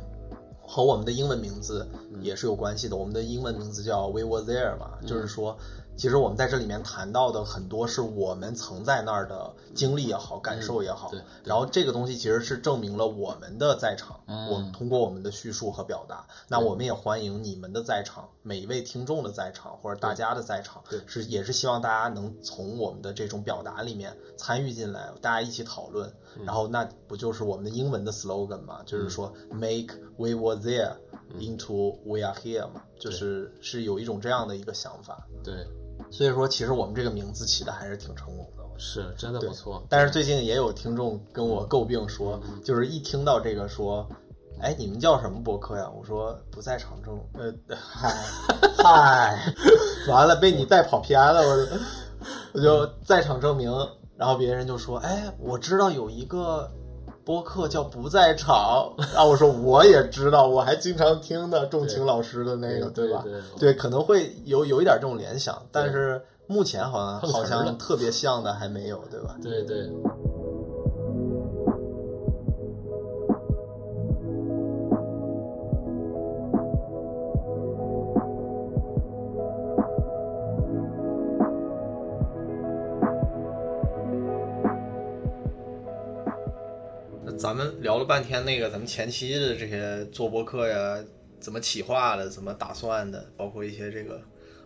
[0.61, 1.87] 和我们的英文名字
[2.21, 2.97] 也是有关系的。
[2.97, 5.57] 我们的英文名字叫 We Were There 嘛，就是说，
[5.97, 14.21] 其实我们在这里面谈到的很多是我们曾在那儿的经历也好，感受也好对，然后这个东西其实是证明了我们的在场。
[14.27, 28.83] 嗯我们通过我们的叙述和表达，那我们也欢迎你们的在场，每一位听众的在场或者大家的在场，对是也是希望大家能从我们的这种表达里面参与进来，大家一起讨论，嗯然后那不就是我们的英文的 slogan 嘛？
[28.85, 30.93] 就是说 make we were there
[31.31, 35.27] 嗯 into we are here 嘛，就是是有一种这样的一个想法。
[35.43, 35.67] 对，
[36.11, 38.63] 所以说，其实我们这个名字起的还是挺成功的。
[38.79, 39.83] 是真的不错。
[39.89, 44.07] 但是最近也有听众跟我诟病说，嗯就是一听到这个说，
[44.61, 45.91] 哎，你们叫什么博客呀？
[45.99, 48.15] 我说不在场证，呃，嗨
[48.77, 49.55] 嗨，
[50.09, 51.73] 完了被你带跑偏了，我就
[52.53, 53.71] 我就在场证明，
[54.17, 56.71] 然后别人就说，哎，我知道有一个。
[57.27, 63.21] 播客叫不在场，然后我说我也知道，我还经常听的仲晴老师的那个，吧？
[63.25, 69.37] 对吧对，可能会有有一点这种联想，但是目前好像好像特别像的还没有，对吧？
[69.43, 69.91] 对对，
[87.39, 91.05] 咱们聊了半天那个咱们前期的这些做播客呀，
[91.39, 94.21] 怎么企划的，怎么打算的，包括一些这个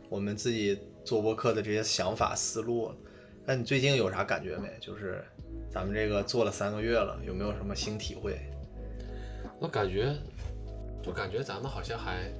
[0.09, 2.93] 我们自己做播客的这些想法思路。
[3.45, 4.71] 那你最近有啥感觉没？
[4.81, 5.25] 就是
[5.69, 8.39] 咱们这个做了三个月了，有没有什么新体会？
[9.59, 10.15] 我感觉，
[11.03, 12.31] 就感觉咱们好像还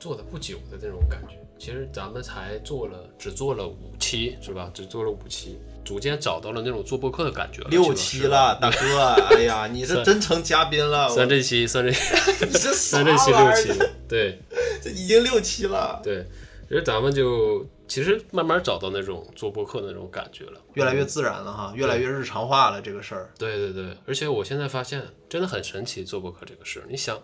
[0.00, 1.38] 做的不久的那种感觉。
[1.56, 4.68] 其实咱们才做了，只做了五期，是吧？
[4.74, 7.68] 只做了五期，逐渐找到了那种做播客的感觉了。
[7.70, 9.00] 六期了，大哥，
[9.34, 11.90] 哎呀，你是真成嘉宾了，三这期，三这，
[12.46, 14.38] 你这算这期六期，，对
[14.82, 16.26] 这已经六期了，对。
[16.68, 20.58] 其实咱们就其实慢慢找到那种做播客的那种感觉了。
[20.72, 23.30] 越来越自然了哈，越来越日常化了这个事儿。
[23.38, 26.86] 对对对，而且我现在发现真的很神奇，做播客这个事儿。
[26.88, 27.22] 你想，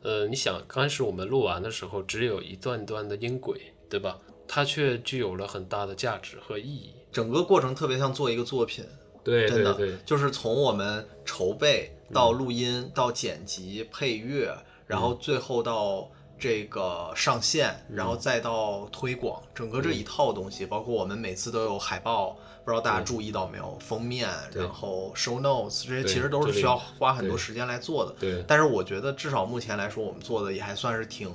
[0.00, 4.18] 呃，你想刚开始我们录完的时候，只有一段段的音轨，对吧？
[4.48, 6.94] 它却具有了很大的价值和意义。
[7.16, 8.84] 整个过程特别像做一个作品，
[9.24, 14.54] 对真的对对，就是从我们筹备到录音到剪辑配乐，
[14.86, 23.78] 然后最后到这个上线，然后再到推广，整个这一套东西，包括我们每次都有海报，不知道大家注意到没有？
[23.80, 28.14] 封面，然后 show notes 这些其实都是需要花很多时间来做的。
[28.20, 31.32] 对但是我觉得至少目前来说，我们做的也还算是挺。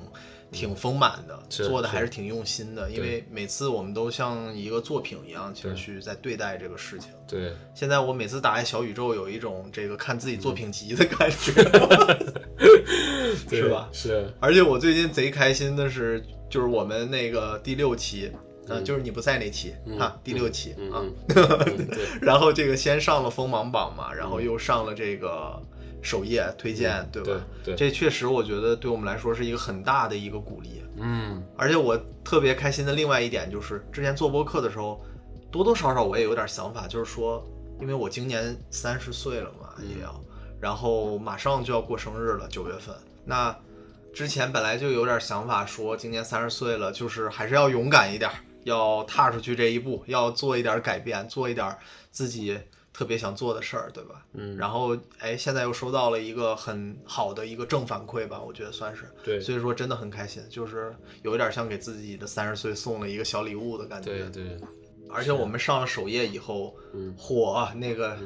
[0.52, 7.10] 挺丰满的，做的还是挺用心的，因为每次我们都像一个作品一样，其实去在对待这个事情。
[7.28, 11.54] 对，现在我每次打开小宇宙，有一种这个看自己作品集的感觉，
[13.50, 13.90] 对是吧？
[13.94, 18.30] 是，而且我最近贼开心的是，就是我们那个第六期，
[18.68, 21.06] 呃，就是你不在那期嗯哈，第六期嗯啊。
[22.22, 25.62] 然后这个先上了锋芒榜嘛，然后又上了这个
[26.02, 27.30] 首页推荐，对吧？
[27.34, 30.82] 嗯对对这确实我觉得对我们来说是一个很大的一个鼓励。
[30.98, 35.00] 嗯而且我特别开心的另外一点就是，之前做播客的时候，
[35.52, 37.46] 多多少少我也有点想法，就是说，
[37.80, 40.22] 因为我今年三十岁了嘛，嗯也要，
[40.60, 42.96] 然后马上就要过生日了，九月份。
[43.24, 43.56] 那
[44.14, 48.30] 之前本来就有点想法，说今年三十岁了，就是还是要勇敢一点，
[48.64, 51.78] 要踏出去这一步，要做一点改变，做一点
[52.12, 52.60] 自己
[52.94, 54.26] 特别想做的事儿，对吧？
[54.34, 59.04] 嗯，然后，哎，现在又收到了一个很好的一个正反馈吧，我觉得算是。
[59.24, 64.12] 对所以说真的很开心，就是有一点像给自己的三十岁送了一个小礼物的感觉。
[64.12, 64.58] 对对，
[65.10, 68.18] 而且我们上了首页以后，嗯火啊那个、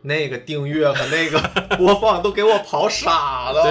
[0.00, 1.38] 那个订阅和那个
[1.76, 3.64] 播放都给我跑傻了，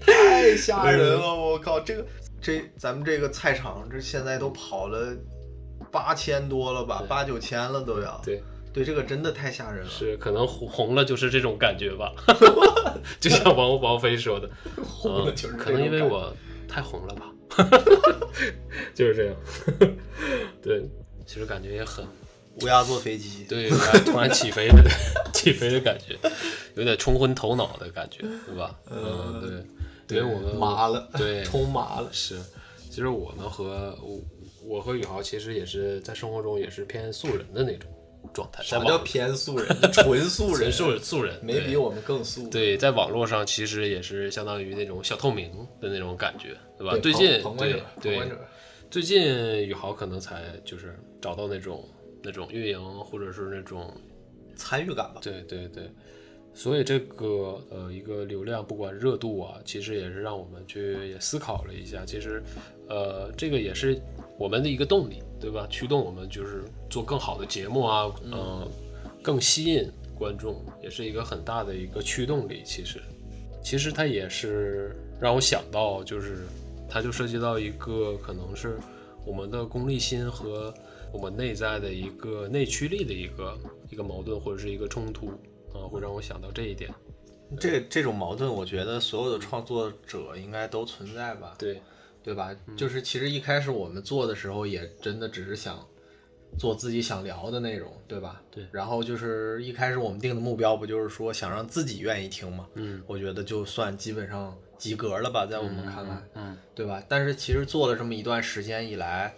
[0.00, 1.34] 太吓人了！
[1.34, 2.06] 我靠，这个
[2.40, 5.16] 这咱们这个菜场这现在都跑了
[5.90, 8.20] 八千多了吧，八九千了都要。
[8.24, 8.40] 对。
[8.72, 9.90] 对，这个真的太吓人了。
[9.90, 12.12] 是可能红红了就是这种感觉吧，
[13.20, 14.48] 就像王王菲说的，
[14.84, 16.34] 红了就是嗯可能因为我
[16.68, 17.32] 太红了吧，
[18.94, 19.34] 就是这样。
[20.62, 20.82] 对，
[21.26, 22.04] 其实感觉也很
[22.62, 23.68] 乌鸦坐飞机，对，
[24.04, 24.82] 突然起飞的
[25.32, 26.16] 起飞的感觉，
[26.76, 28.78] 有点冲昏头脑的感觉，对吧？
[28.90, 29.64] 嗯，
[30.06, 32.08] 对，因为我们麻了，对，冲麻了。
[32.12, 32.38] 是，
[32.88, 34.20] 其实我们和我
[34.64, 37.90] 我和宇豪其实也是在生活中也是偏素人的那种
[38.32, 39.66] 状态，什么叫偏素人？
[39.92, 42.48] 纯 素人，纯素素人，没比我们更素。
[42.48, 46.92] 对，在网络上其实也是相当于那种小透明的那种感觉，对吧？
[46.92, 48.32] 对最近对对，
[48.90, 49.22] 最近
[49.66, 51.88] 宇豪可能才就是找到那种
[52.22, 53.92] 那种运营或者是那种
[54.56, 55.20] 参与感吧。
[55.22, 55.90] 对对对，
[56.54, 62.42] 所以这个呃一个流量不管热度啊，其实也是让我们去也思考了一下，其实
[62.88, 64.00] 呃这个也是
[64.38, 65.66] 我们的一个动力，对吧？
[65.70, 68.68] 驱动我们就是做更好的节目啊，嗯、
[69.22, 72.62] 更吸引观众，也是一个很大的一个驱动力。
[72.64, 73.00] 其实，
[73.62, 76.46] 其实它也是让我想到，就是
[76.88, 78.78] 它就涉及到一个可能是
[79.24, 80.74] 我们的功利心和
[81.12, 83.58] 我们内在的一个内驱力的一个
[83.90, 85.28] 一个矛盾或者是一个冲突
[85.72, 86.92] 啊，会让我想到这一点。
[87.58, 91.54] 这这种矛盾，我觉得所有的创作者应该都存在吧？
[91.58, 91.80] 对，
[92.22, 92.54] 对吧？
[92.76, 95.84] 就是其实一开始我们做的时候，也真的只是想
[96.58, 98.42] 做自己想聊的内容，对吧？
[98.50, 102.66] 对然后就是一开始我们定的目标，不就是说想让自己愿意听嘛？
[102.74, 107.02] 嗯我觉得就算基本上及格了吧，在我们看来，嗯对吧？
[107.08, 109.34] 但是其实做了这么一段时间以来，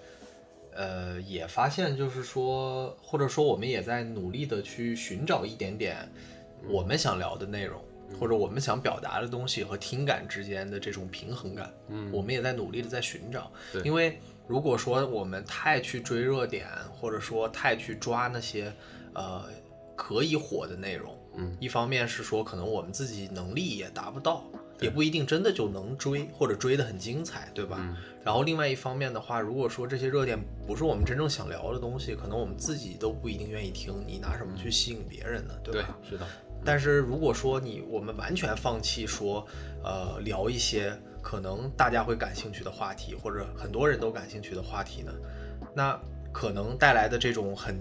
[0.75, 6.11] 呃，也发现就是说，或者说我们也在努力的去寻找一点点
[6.69, 7.81] 我们想聊的内容，
[8.19, 11.73] 或者我们想表达的东西和听感之间的这种平衡感。
[11.89, 18.73] 嗯我们也在努力的在寻找对，因为如果说我们太去追热点，或者说太去抓那些
[19.15, 19.45] 呃
[19.97, 24.45] 可以火的内容，嗯，一方面是说可能我们自己能力也达不到，
[24.81, 27.77] 也不一定真的就能追或者追得很精彩，对吧？
[27.81, 35.55] 嗯然后另外一方面的话，如果说这些热点不是我们真正想聊的东西，可能我们自己都不一定愿意听，你拿什么去吸引别人呢？
[35.65, 36.25] 对对吧？，是的，
[36.65, 39.45] 但是如果说你我们完全放弃说，
[39.83, 45.13] 呃，聊一些可能大家会感兴趣的话题，或者很多人都感兴趣的话题呢，
[45.75, 45.99] 那
[46.33, 47.81] 可能带来的这种很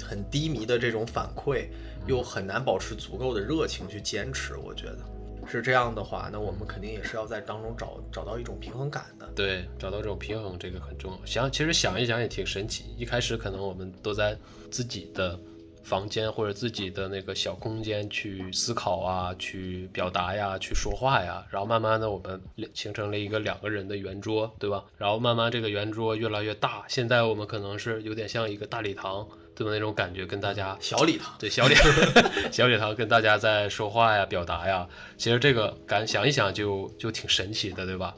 [0.00, 1.68] 很低迷的这种反馈，
[2.06, 4.56] 又很难保持足够的热情去坚持。
[4.56, 4.98] 我觉得
[5.46, 9.26] 是这样的话，那我们肯定也是要在当中找找到一种平衡感的。
[9.34, 11.18] 对，找到这种平衡，这个很重要。
[11.24, 12.94] 想，其实想一想也挺神奇。
[12.96, 14.36] 一开始可能我们都在
[14.70, 15.38] 自己的
[15.82, 21.44] 房间或者自己的那个小空间去思考啊，去表达呀，去说话呀。
[21.50, 22.40] 然后慢慢的，我们
[22.74, 24.84] 形成了一个两个人的圆桌，对吧？
[24.98, 29.72] 然后慢慢这个圆桌越来越大，现在我们可能是有点像一个大礼堂，对吧？
[29.72, 31.74] 那种感觉，跟大家小礼堂，对小礼
[32.52, 34.88] 小礼堂跟大家在说话呀、表达呀。
[35.16, 38.14] 其实这个感想一想就就挺神奇的，对吧？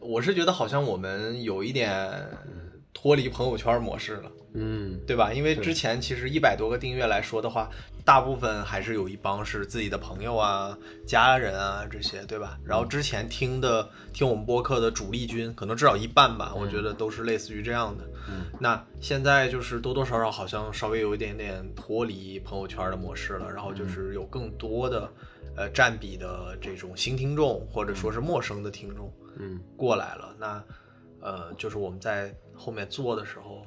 [0.00, 1.90] 我是觉得好像我们有一点
[3.00, 4.32] 脱离朋友圈模式了。
[4.54, 5.32] 嗯，对吧？
[5.32, 7.70] 因为之前其实一百多个订阅来说的话，
[8.04, 10.76] 大部分还是有一帮是自己的朋友啊、
[11.06, 12.58] 家人啊这些，对吧？
[12.64, 18.04] 然后之前听的听我们播客的主力军，可能至少一半吧，我觉得都是类似于这样的。
[18.28, 25.08] 嗯，那现在就是多多少少好像稍微有一点点脱离朋友圈的模式了，然后就是有更多的
[25.56, 30.34] 呃占比的这种新听众或者说是陌生的听众，嗯，过来了。
[30.40, 30.64] 那
[31.20, 33.64] 呃，就是我们在后面做的时候，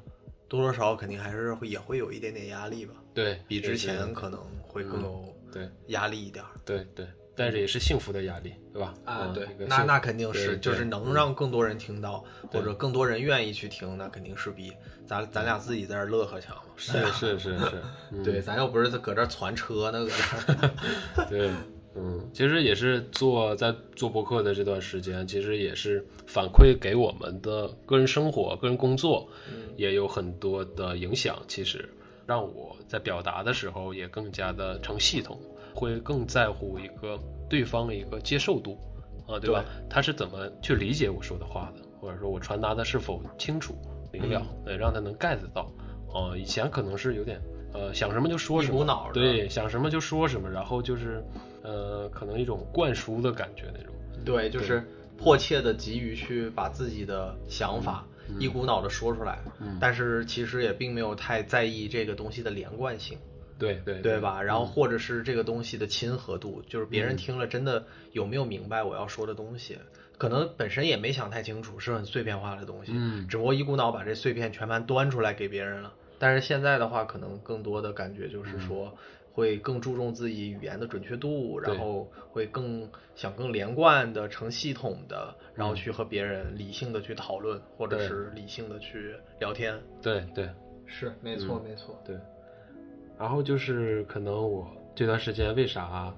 [0.48, 6.52] 多多少少肯定还是会也会有一点点压力吧，对，比之前可能会更有对压力一点儿。
[6.66, 8.94] 对对，但是也是幸福的压力，对吧？
[9.06, 14.74] 啊，对那那肯定是，就是能让更多人听到，或者更多人愿意去听，那肯定是比
[15.08, 16.74] 咱咱俩自己在这乐呵强嘛。
[16.76, 17.82] 是是是是，
[18.12, 21.26] 嗯对，咱又不是搁这儿传车呢，搁这儿。
[21.30, 21.52] 对，
[21.96, 29.28] 嗯，其实也是做在做播客的这段时间，其实也是反馈给我们的个人生活、个人工作，
[29.76, 31.38] 也有很多的影响。
[31.48, 31.90] 其实
[32.26, 35.38] 让我在表达的时候也更加的成系统，
[35.74, 37.20] 会更在乎一个
[37.50, 38.78] 对方的一个接受度
[39.28, 39.66] 啊，对吧？
[39.90, 43.76] 他是怎么去理解我说的话的，或者说我传达的是否清楚
[44.14, 45.70] 明了，对，让他能 get 到。
[46.14, 47.42] 哦、以前可能是有点
[47.74, 51.24] 呃想什么就说什么，一股脑儿的对，想什么就说什么，然后就是
[51.64, 53.94] 呃可能一种灌输的感觉那种。
[54.24, 54.84] 对，就是
[55.18, 58.06] 迫切的急于去把自己的想法
[58.40, 63.18] 一股脑的说出来，嗯但是其实也并没有太在意这个东西的连贯性，
[63.58, 64.42] 对对对吧？
[64.42, 69.78] 然后嗯或者是这个东西的亲和度，就是别人听了真的有没有明白我要说的东西。
[70.18, 75.92] 可能本身也没想太清楚，是很碎片化的东西，嗯只不过一股脑把这碎片全盘端出来给别人了。
[76.22, 78.96] 但是现在的话，可能更多的感觉就是说，
[79.34, 89.82] 会更注重自己语言的准确度，然后会更想更连贯的、成系统的，然后去和别人理性的去讨论，或者是理性的去聊天。
[90.00, 90.48] 对对
[90.86, 92.00] 是，没错没错。
[92.06, 92.16] 对。
[93.18, 96.14] 然后就是可能我这段时间为啥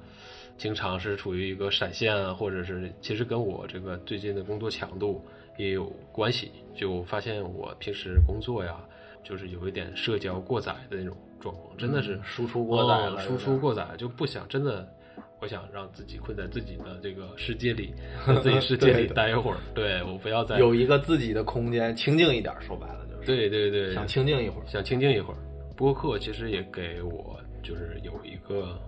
[0.57, 5.23] 经常是处于一个闪现啊，或者是其实跟我这个最近的工作强度
[5.57, 6.51] 也有关系。
[6.75, 8.75] 就发现我平时工作呀，
[9.23, 14.87] 就是有一点社交过载的那种状况，真的是、嗯输出过载了哦输出过载，就不想真的。
[15.39, 17.93] 我想让自己困在自己的这个世界里，
[18.25, 19.57] 在自己世界里待一会儿。
[19.75, 23.27] 对我不要再有一个自己的空间，清静一点，说白了就是。
[23.27, 24.63] 对对对，想清静一会儿。
[24.65, 25.37] 想清静一会儿。
[25.75, 28.79] 播客其实也给我就是有一个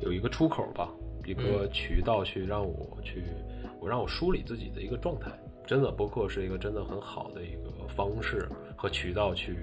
[0.00, 0.88] 有一个出口吧，
[1.26, 3.24] 一个渠道去让我去
[3.80, 5.32] 我让我梳理自己的一个状态。
[5.66, 9.56] 真的，播客是一个真的很好的一个方式和渠道去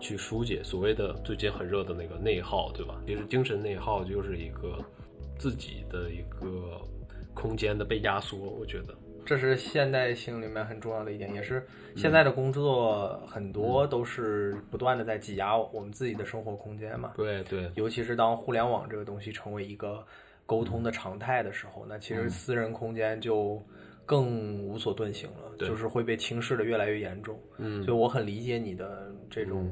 [0.00, 3.00] 去疏解所谓的最近很热的那个内耗，对吧？
[3.06, 4.78] 其实精神内耗就是一个
[5.38, 6.80] 自己的一个
[7.34, 8.94] 空间的被压缩，我觉得。
[9.24, 17.12] 这是现代性里面很重要的一点，也是现在的工作很多都是不断的在挤压我们自己的生活空间嘛。
[17.16, 20.06] 对对尤其是当互联网这个东西成为一个
[20.46, 23.60] 沟通的常态的时候，那其实私人空间就
[24.06, 27.38] 更无所遁形了，就是会被轻视的越来越严重。
[27.58, 27.82] 嗯。
[27.82, 29.68] 所以我很理解你的这种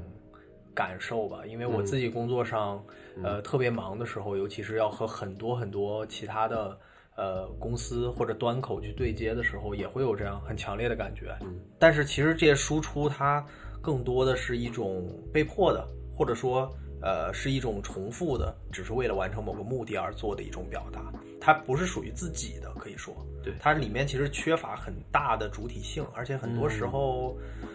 [0.74, 2.84] 感受吧，因为我自己工作上，
[3.22, 6.76] 呃，特别忙的时候，尤其是要和很多很多其他的
[7.16, 11.32] 呃公司或者端口去对接的时候，也会有这样很强烈的感觉。
[11.42, 13.46] 嗯，但是其实这些输出它
[13.80, 16.68] 更多的是一种被迫的，或者说
[17.02, 21.12] 呃是一种重复的，只是为了完成某个目的而做的一种表达，
[21.44, 27.36] 它不是属于自己的，可以说，对它里面其实缺乏很大的主体性，而且很多时候。
[27.56, 27.68] 嗯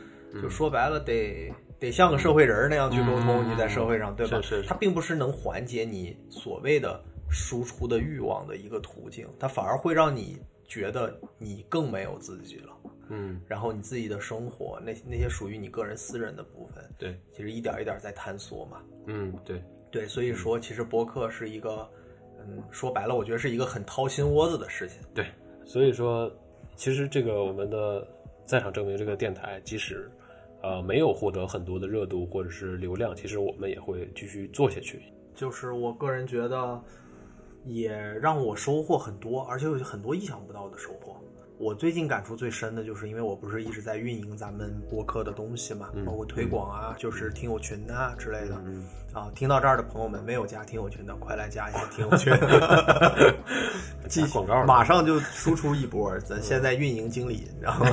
[0.43, 4.39] 就说白了得，得像个社会人儿那样去沟通，嗯你在社会上，对吧？
[4.43, 12.69] 是是是它并不是能缓解你所谓的输出的欲望的一个途径，它反而会让你觉得你更没有自己了。
[13.09, 18.83] 嗯然后你自己的生活，那那些属于你个人私人的部分，对其实一点一点在探索嘛。
[19.07, 19.59] 嗯对
[19.89, 21.89] 对，所以说其实播客是一个，
[22.49, 24.99] 嗯，说白了，我觉得是一个很掏心窝子的事情。
[25.13, 25.25] 对，
[25.65, 26.31] 所以说，
[26.75, 28.07] 其实这个我们的
[28.45, 30.09] 在场证明这个电台，即使
[30.61, 35.01] 呃没有获得很多的热度或者是流量，其实我们也会继续做下去。
[35.35, 36.81] 就是我个人觉得，
[37.65, 41.15] 也让我收获很多，而且有很多意想不到的收获。
[41.59, 48.55] 我最近感触最深的就是，因为我不是一直在运营咱们播客的东西嘛，包括推广啊，就是听友群啊之类的。
[48.65, 52.31] 嗯啊，听到这儿的朋友们没有加听友群的，快来加一下听友群。
[54.07, 56.17] 继续广告了马上就输出一波。
[56.19, 57.85] 咱现在运营经理，然后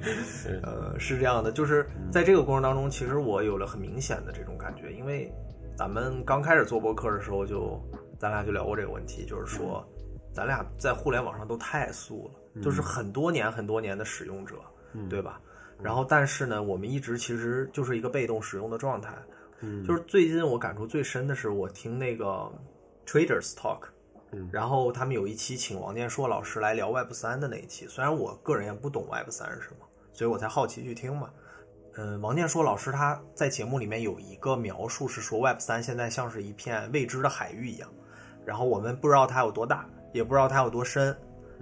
[0.62, 5.32] 呃是这样的，就是在这个过程当中，其实我有了很明显的这种感觉，因为
[5.74, 7.80] 咱们刚开始做播客的时候就，
[8.18, 9.82] 咱俩就聊过这个问题，就是说，
[10.36, 14.56] 咱俩在互联网上都太素了，就是很多年很多年的使用者，
[15.08, 15.40] 对吧？
[15.82, 19.16] 然后，但是呢，我们一直其实就是一个被动使用的状态。
[19.60, 22.52] 嗯就是最近我感触最深的是，我听那个
[23.06, 23.84] Traders Talk，
[24.32, 31.30] 嗯然后他们有一期请王建硕老师来聊 Web 三的那一期，虽然我个人也不懂 Web 三是什么，所以我才好奇去听嘛。
[31.94, 37.90] 嗯，王建硕老师他在节目里面有一个描述是说，Web 三现在像是一片未知的海域一样，
[38.44, 41.14] 然后我们不知道它有多大，也不知道它有多深，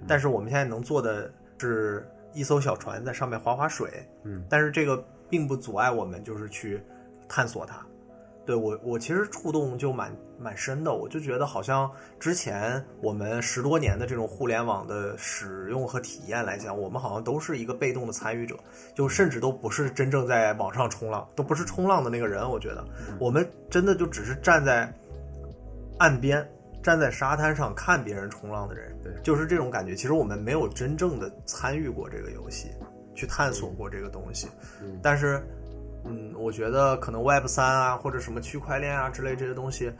[0.07, 3.89] 但是我们现在能做的是一艘小船在上面划划水，
[4.23, 6.81] 嗯，但是这个并不阻碍我们就是去
[7.27, 7.85] 探索它。
[8.45, 18.55] 对我，我其实触动就蛮蛮深的，我就觉得好像之前我们十多年的这种互联网的使用和体验来讲，我们好像都是一个被动的参与者，
[18.93, 22.47] 就甚至都不是真正在网上冲浪，都不是冲浪的那个人。
[22.47, 22.85] 我觉得
[23.19, 24.93] 我们真的就只是站在
[25.97, 26.47] 岸边，
[26.85, 29.95] 站在沙滩上看别人冲浪的人，对就是这种感觉。
[29.95, 32.69] 其实我们没有真正的参与过这个游戏，
[33.15, 34.47] 去探索过这个东西，
[34.83, 35.41] 嗯但是。
[36.07, 39.91] 嗯，我觉得可能 Web 三啊，或者什么区块链啊之类这些东西，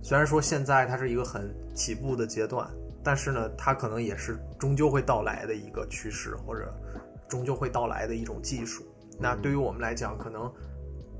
[0.00, 2.66] 虽然说现在它是一个很起步的阶段，
[3.04, 6.74] 但是呢，它可能也是终究会到来的一个趋势，或者
[7.28, 8.82] 终究会到来的一种技术。
[9.18, 10.50] 那对于我们来讲，可能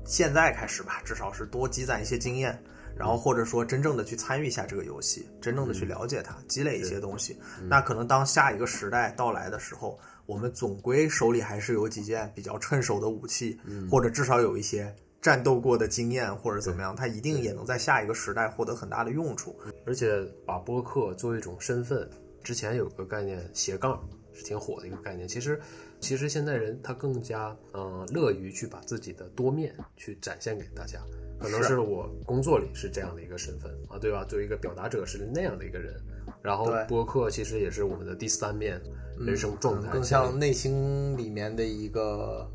[0.07, 2.59] 现在开始吧，至少是多积攒一些经验，
[2.97, 7.37] 然后或者说真正的去参与一下这个游戏，真正的去了解它，积累一些东西。
[7.67, 19.59] 那可能当下一个时代到来的时候，我们总归手里还是有几件比较趁手的武器，或者至少有一些战斗过的经验，或者怎么样，它一定也能在下一个时代获得很大的用处。
[19.85, 22.09] 而且把播客作为一种身份，
[22.43, 24.01] 之前有个概念斜杠
[24.33, 25.27] 是挺火的一个概念。
[25.27, 25.59] 其实，
[25.99, 30.99] 其实现在人他更加嗯、呃乐于去把自己的多面去展现给大家。
[31.41, 34.23] 可能是是我工作里是这样的一个身份啊，对吧？
[34.25, 35.93] 作为一个表达者是那样的一个人，
[36.41, 38.79] 然后播客其实也是我们的第三面
[39.19, 42.47] 人生状态，更像内心里面的一个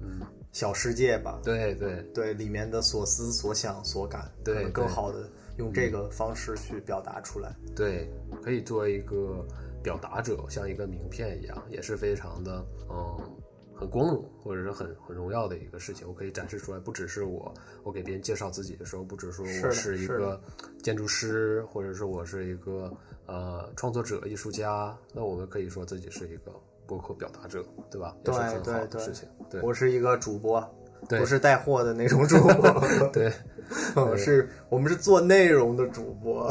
[0.52, 1.40] 小世界吧。
[1.42, 5.28] 对对对，里面的所思所想所感，对更好的
[5.58, 7.54] 用这个方式去表达出来。
[7.74, 8.08] 对，
[8.42, 9.44] 可以做一个
[9.82, 13.35] 表达者，像一个名片一样，也是非常的嗯
[13.78, 16.08] 很光荣，或者是很很荣耀的一个事情。
[16.08, 17.52] 我可以展示出来，不只是我，
[17.84, 20.40] 我给别人介绍自己的时候，不只说我是一个
[20.82, 22.90] 建筑师，或者是我是一个
[23.26, 26.52] 呃创作者、艺术家，那我们可以说自己是一个
[26.86, 28.16] 博客表达者，对吧？
[28.24, 29.28] 也是很好对对的事情。
[29.50, 30.68] 对，我是一个主播，对
[31.08, 32.82] 不是带货的那种主播。
[33.12, 33.32] 对，
[33.94, 36.50] 我是我们是做内容的主播。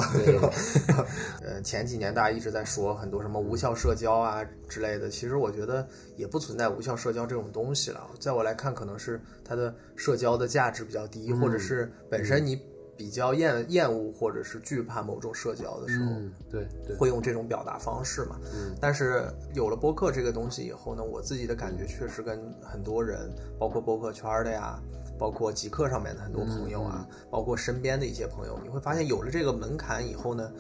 [1.44, 8.08] 呃，前几年大家一直在说很多什么无效社交啊之类的，其实我觉得也不存在无效社交这种东西了。
[8.20, 12.60] 在我来看，可能是它的社交的价值比较低，或者是本身你
[12.98, 18.40] 比较厌厌恶或者是惧怕某种社交的时候，嗯，对对，会用这种表达方式嘛。
[18.54, 23.30] 嗯但是有了播客这个东西以后呢，我自己的感觉确实跟很多人，
[23.60, 24.80] 包括播客圈的呀，
[25.18, 30.52] 包括极客上面的很多朋友啊，包括身边的一些朋友，你会发现有了这个门槛以后呢，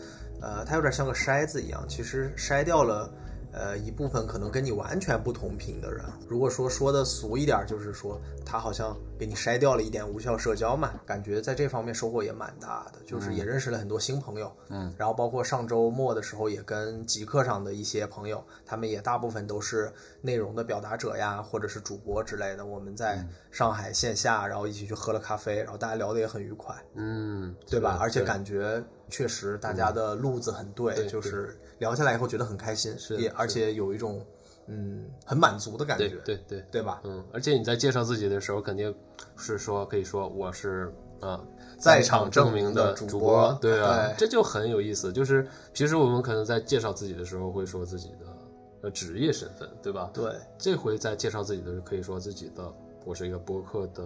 [0.41, 3.09] 呃，它有点像个筛子一样，其实筛掉了。
[3.55, 19.91] 呃，一部分可能跟你完全不同频的人，如果说说的俗一点，就是说他好像给你筛掉了一点无效社交嘛，感觉在这方面收获也蛮大的，就是也认识了很多新朋友，嗯，然后包括上周末的时候也跟极客上的一些朋友，他们也大部分都是
[20.21, 27.97] 内容的表达者呀，或者是主播之类的，我们在上海线下，然后一起去喝了咖啡，然后大家聊得也很愉快，嗯，对吧？
[28.01, 34.25] 而且感觉确实大家的路子很对，对就是聊下来以后觉得很开心，是而且有一种
[34.67, 37.01] 嗯很满足的感觉，对对对对吧？
[37.03, 38.93] 嗯，而且你在介绍自己的时候，肯定
[39.37, 40.91] 是说可以说我是
[41.21, 41.41] 啊，
[41.77, 45.13] 在场场证证明的主主播对啊，对这就很有意思。
[45.13, 48.25] 就是平时我们可能在介绍自己的时候会说自己的
[48.81, 50.09] 呃职业身份，对吧？
[50.13, 52.71] 对这回在介绍自己的时候可以说自己的
[53.05, 54.03] 我是一个播客的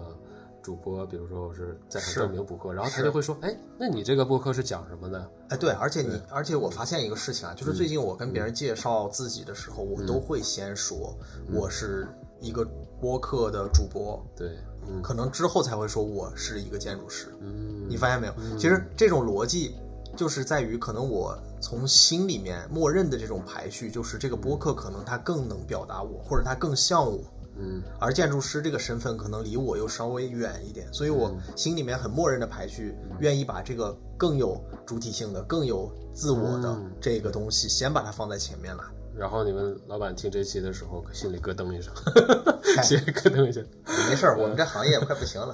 [0.62, 5.30] 主播，比如说我是在场是证明补课，然后他就会说，哎，那你这个播客是讲什么的？
[5.48, 11.16] 哎，对，而且你，而且我发现一个事情啊，就是最近我跟别人介绍自己的时候，我都会先说
[11.52, 12.06] 我是
[12.40, 12.64] 一个
[13.00, 15.02] 播客的主播，对，嗯。
[15.02, 17.34] 可能之后才会说我是一个建筑师。
[17.40, 18.34] 嗯，你发现没有？
[18.58, 19.74] 其实这种逻辑
[20.16, 27.18] 就是在于，可能我从心里面默认的这种排序，就是这个播客可能它更能表达我，或者它更像我。
[27.60, 27.82] 嗯。
[27.98, 36.90] 而建筑师这个身份可能离我又稍微远一点，所以我心里面很默认的排序，愿意把这个更有主体性的、更有自我的嗯。
[37.00, 38.84] 这个东西，先把它放在前面来。
[39.20, 41.92] 然后你们老板听这期的时候，心里咯噔一声，
[42.82, 43.60] 心里咯噔一下。
[44.08, 45.52] 没事儿，我们这行业快不行了。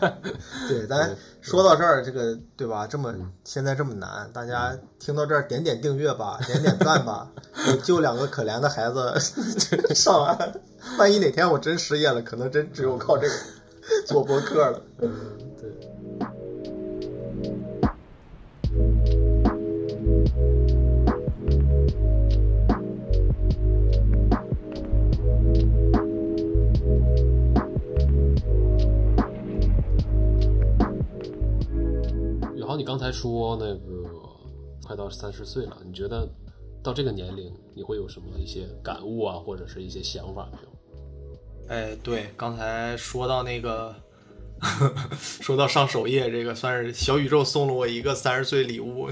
[0.68, 2.86] 对，咱说到这儿，这个对吧？
[2.86, 7.32] 这么现在这么难，大家听到这儿点点订阅吧，点点赞吧，
[7.82, 9.14] 救两个可怜的孩子
[9.94, 10.60] 上岸。
[10.98, 13.34] 万一哪天我真失业了，可能真只有靠这个
[14.06, 14.82] 做博客了。
[14.98, 15.10] 嗯，
[15.58, 15.70] 对。
[32.98, 34.10] 刚才说那个
[34.82, 36.28] 快到三十岁了，你觉得
[36.82, 40.68] 到这个年龄你会有什么一些感悟啊，或者是一些想法没有？
[41.68, 43.94] 哎，对，刚才说到那个
[45.40, 49.08] 说到上首页，这个算是小宇宙送了我一个三十岁礼物，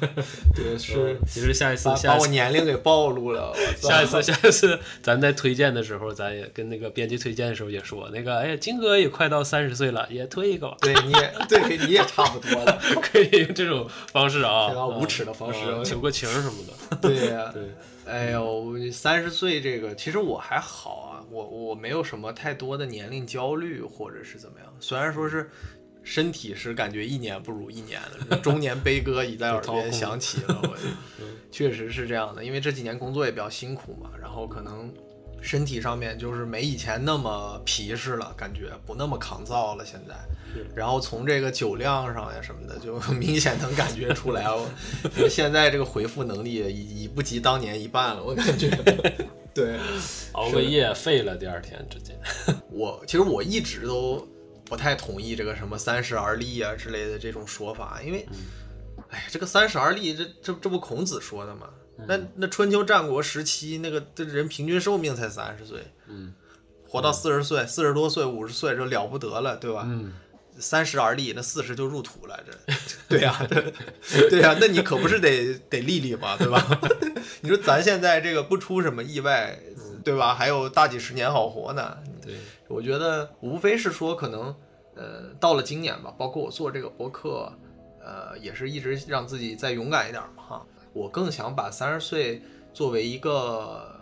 [0.54, 3.52] 对，是其实下一次把下一次把我年龄给暴露了。
[3.80, 16.96] 下一次，下一次，咱在推荐的时候，咱也跟那个编辑推荐的时候也说，那个，哎呀，金哥也快到三十岁了，也推一个吧，对你也对你也差不多了，可以用这种方式啊，非常无耻的方式啊求个情什么的。
[16.96, 17.62] 对呀、对，
[18.06, 24.68] 哎呦，三十岁这个，其实我还好啊，我我没有什么太多的年龄焦虑或者是怎么样。
[24.78, 25.50] 虽然说是
[26.02, 30.76] 身体是感觉一年不如一年的，中年悲歌已在耳边响起了，我
[31.50, 34.92] 确实是这样的，因为这几年工作也比较辛苦嘛，然后可能
[35.42, 40.14] 身体上面就是没以前那么皮实了，感觉不那么抗造了现在。
[40.74, 48.68] 然后从这个酒量上呀什么的，就明显能感觉出来，我现在这个回复能力已已不及当年一半了，我感觉。
[49.54, 49.78] 对，
[50.32, 52.14] 熬个夜废了，第二天直接。
[52.70, 54.26] 我其实我一直都
[54.64, 58.26] 不太同意这个什么三十而立啊之类的这种说法，因为，
[59.10, 61.68] 哎呀，这个三十而立，这这这不孔子说的吗？
[62.06, 66.32] 那那春秋战国时期那个这人平均寿命才三十岁，嗯，
[66.88, 69.84] 活到四十岁、四十多岁、五十岁就了不得了，对吧？
[69.86, 70.12] 嗯，
[70.58, 72.74] 三十而立，那四十就入土了，这，
[73.08, 76.80] 对呀、这对呀、那你可不是得得立立嘛，对吧？
[77.40, 79.58] 你说咱现在这个不出什么意外，
[80.02, 80.34] 对吧？
[80.34, 82.34] 还有大几十年好活呢，对，
[82.68, 84.54] 我觉得无非是说，可能
[84.94, 87.52] 呃，到了今年吧，包括我做这个博客，
[88.04, 90.66] 呃，也是一直让自己再勇敢一点嘛哈。
[90.92, 93.94] 我更想把三十岁作为一个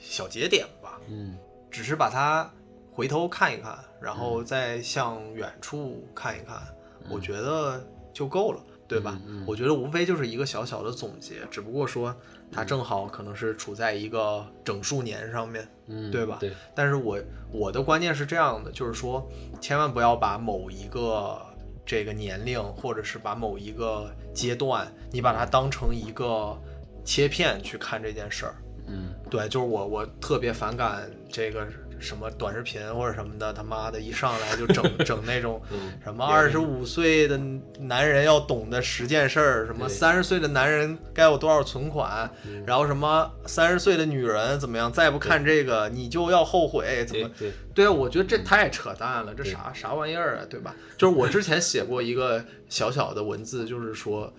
[0.00, 1.36] 小节点吧，嗯
[1.70, 2.50] 只是把它
[2.92, 6.62] 回头看一看，然后再向远处看一看，
[7.10, 8.60] 我觉得就够了。
[8.86, 9.18] 对吧？
[9.46, 12.14] 我觉得无非就是一个小小的总结，只不过说
[12.52, 17.18] 它正好可能是处在一个整数年上面，嗯，对吧对，但是我
[17.50, 19.26] 我的观念是这样的，就是说，
[19.58, 21.40] 千万不要把某一个
[21.86, 26.56] 这个年龄，或者是把某一个阶段，你把它当成一个
[27.04, 28.54] 切片去看这件事儿。
[28.86, 31.66] 嗯对，就是我我特别反感这个
[31.98, 37.38] 什么短视频或者什么的，他妈的一上来就整 整那种嗯什么二十五岁的
[37.78, 47.28] 男人要懂的十件事儿，什么对三十岁的男人该有多少存款，嗯然后什么三十岁的女人怎么样，再不看这个你就要后悔，怎么？
[47.38, 50.74] 对对，对啊，我觉得这太扯淡了，这啥啥玩意儿啊，对吧？
[50.96, 54.32] 就是我之前写过一个小小的文字，就是说，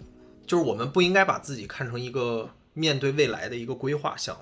[0.45, 4.41] 就是我们不应该把自己看成一个面对未来的一个规划项目。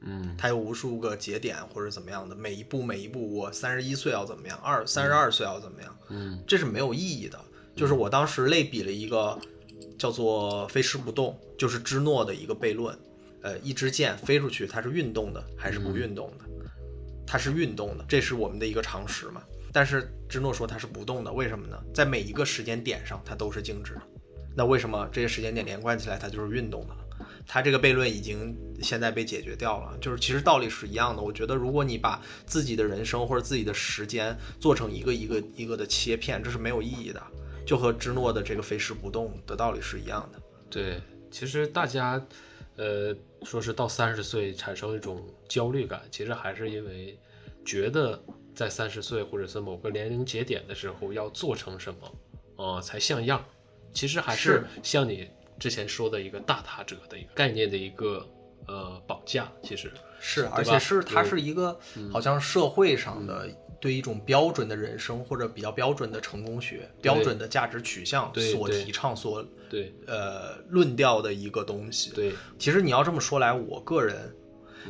[0.00, 7.38] 嗯它有无数个节点或者怎么样的，每一步每一步，我三十一岁要怎么样，二三十二岁要怎么样，嗯这是没有意义的。
[7.74, 9.38] 就是我当时类比了一个
[9.98, 12.96] 叫做“飞驰不动”，就是芝诺的一个悖论。
[13.40, 16.44] 呃，一支箭飞出去，它是运动的还是不运动的？
[17.24, 19.40] 它是运动的，这是我们的一个常识嘛。
[19.72, 21.80] 但是芝诺说它是不动的，为什么呢？
[21.94, 24.02] 在每一个时间点上，它都是静止的。
[24.56, 27.00] 那为什么这些时间点连贯起来，它就是运动的了？
[27.48, 31.22] 它这个悖论已经现在被解决掉了，就是其实道理是一样的。
[31.22, 37.22] 我觉得，如果你把自己的人生或者自己的时间做成一个一个一个的切片，这是没有意义的，
[37.66, 40.38] 就和芝诺的这个飞石不动的道理是一样的。
[40.68, 42.22] 对，其实大家，
[42.76, 47.18] 呃，说是到三十岁产生一种焦虑感，其实还是因为
[47.64, 48.22] 觉得
[48.54, 53.42] 在三十岁或者是某个年龄节点的时候要做成什么啊、才像样。
[53.94, 55.26] 其实还是是像你
[55.58, 58.26] 之前说的一个大他者的一个概念的一个
[58.66, 59.90] 呃绑架，其实
[60.20, 61.78] 是，而且是它是一个
[62.12, 63.48] 好像社会上的
[63.80, 69.94] 对一种标准的人生或者比较标准的成功学、标准的价值取向所提倡、所对。
[70.06, 72.10] 呃论调的一个东西。
[72.12, 74.34] 对，其实你要这么说来，我个人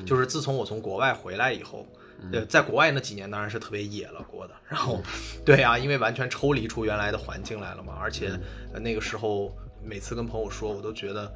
[0.06, 1.86] 就是自从我从国外回来以后，
[2.32, 4.54] 呃，在国外那几年当然是特别野了过的。
[4.66, 5.02] 然后，
[5.44, 8.28] 对啊，因为完全抽离出原来的环境来了嘛，而且、
[8.72, 11.32] 呃那个时候每次跟朋友说，我都觉得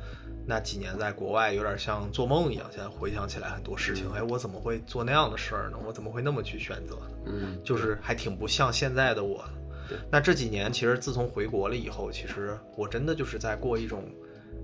[0.47, 2.67] 那几年在国外有点像做梦一样。
[2.71, 5.79] 现在回想起来很多事情，哎，我怎么会做那样的事儿呢？
[5.87, 7.11] 我怎么会那么去选择呢？
[7.27, 9.45] 嗯，就是还挺不像现在的我
[9.89, 9.99] 对。
[10.11, 14.05] 那这几年，其实自从回国了以后，其实我真的就是在过一种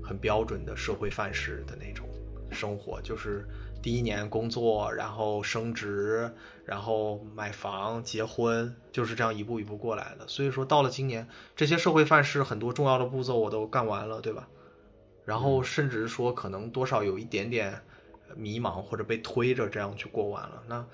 [0.03, 2.07] 很标准的社会范式的那种
[2.51, 3.47] 生活，就是
[3.81, 6.33] 第一年工作，然后升职，
[6.64, 10.26] 然后买房、结婚，就是这样一步一步过来的。
[10.29, 14.49] 所以说，到了今年，这些社会范式很多重要的步骤我都干完了，对吧？
[15.24, 17.83] 然后甚至说，可能多少有一点点
[18.35, 20.62] 迷茫，或者被推着这样去过完了。
[20.66, 20.85] 那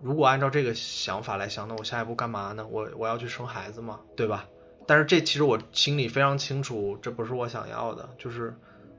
[0.00, 2.66] 如果按照这个想法来想，那我下一步干嘛呢？
[2.70, 4.00] 我我要去生孩子吗？
[4.14, 4.46] 对吧？
[4.86, 8.08] 但是这其实我心里非常清楚，这不是我想要的。
[8.18, 8.54] 就是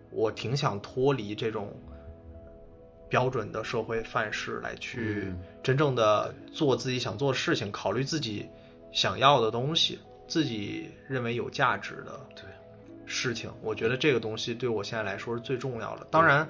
[0.09, 1.79] 我挺想脱离这种
[3.15, 8.45] 标准的社会范式，来去嗯真正的做自己想做的事情，考虑自己
[8.91, 9.97] 想要的东西，
[10.27, 12.43] 自己认为有价值的对
[13.05, 16.05] 事情，我觉得这个东西对我现在来说是最重要的。
[16.11, 16.45] 当然，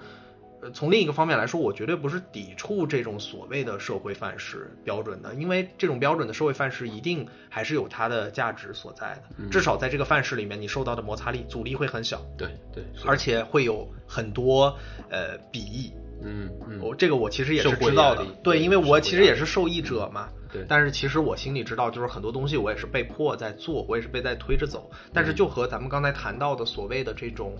[0.59, 9.23] 呃，从另一个方面来说，我绝对不是抵触这种所谓的社会范式标准的，因为这种标准的社会范式一定还是有它的价值所在的。
[9.37, 14.75] 嗯至少在这个范式里面，你受到的摩擦力、阻力会很小，对对，而且会有很多
[15.11, 15.93] 呃鄙夷。
[16.23, 20.29] 嗯嗯，我这个我其实也是知道的对，因为我其实也是受益者嘛。
[20.51, 24.89] 对但是其实我心里知道，就是很多东西我也是被迫在做，我也是被在推着走。
[25.13, 27.57] 但是就和咱们刚才谈到的所谓的这种，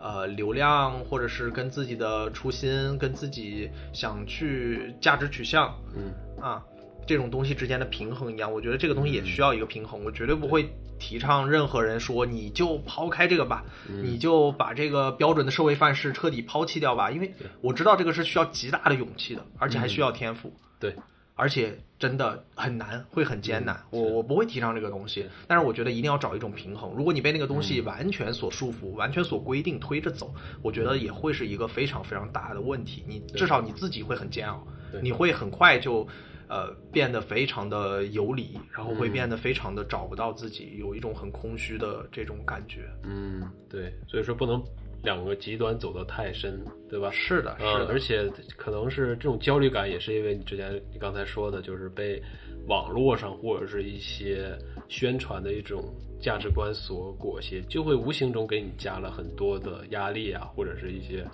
[0.00, 6.64] 呃，流量或者是跟自己的初心、跟自己想去价值取向嗯啊
[7.08, 10.04] 这种东西之间的平衡一样，我觉得这个东西也需要一个平衡。
[10.04, 17.32] 我绝对不会提倡任何人说你就抛开这个吧，嗯你就把这个标准的社会范式彻底抛弃掉吧，因为
[17.62, 20.52] 我知道这个是需要极大的勇气的，而且还需要天赋。
[20.78, 20.94] 对，
[21.34, 23.82] 而且真的很难，会很艰难。
[23.88, 26.92] 我我不会提倡这个东西，但是我觉得一定要找一种平衡。
[26.94, 33.02] 如果你被那个东西完全所束缚、完全所规定推着走，我觉得也会是一个非常非常大的问题。
[33.06, 34.62] 你至少你自己会很煎熬，
[35.00, 36.06] 你会很快就。
[36.48, 42.88] 呃，变得非常的游离，然后会变得非常的找不到自己，有一种很空虚的这种感觉。
[43.04, 44.62] 嗯对，所以说不能
[45.02, 47.10] 两个极端走得太深，对吧？
[47.12, 52.22] 是的，是嗯，的，而且可能是这种焦虑感，也是因为你之前你刚才说的，就是被
[52.66, 54.56] 网络上或者是一些
[54.88, 55.84] 宣传的一种
[56.20, 61.24] 价值观所裹挟，就会无形中给你加了很多的压力啊，或者是一些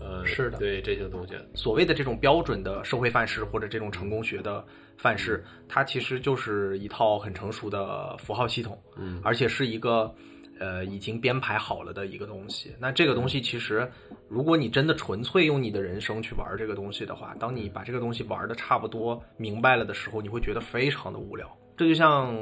[0.00, 4.64] 呃，是的对这些东西，所谓的这种标准的社会范式或者这种成功学的
[4.96, 10.12] 范式，它其实就是一套很成熟的符号系统，嗯而且是一个
[10.58, 12.74] 呃已经编排好了的一个东西。
[12.78, 13.90] 那这个东西其实，
[14.28, 21.48] 如果你真的纯粹用你的人生去玩这个东西的话，当你把这个东西玩的差不多明白了的时候，你会觉得非常的无聊。
[21.76, 22.32] 这就像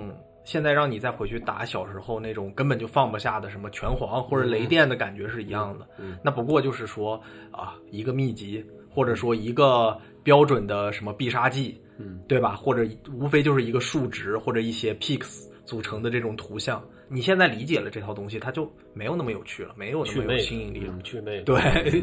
[0.45, 5.87] 现在让你再回去打小时候那种根本就放不下的什么拳皇或者雷电的感觉是一样的。
[5.99, 7.21] 嗯那不过就是说
[7.51, 12.57] 啊，一个秘籍，或者说一个标准的什么必杀技，嗯，对吧？
[12.57, 16.83] 或者无非就是一个数值或者一些 pix 组成的这种图像。
[17.13, 20.93] 你现在理解了这套东西，它就没有那么有趣了，没有那么有吸引力了。
[20.95, 21.57] 嗯祛魅， 对，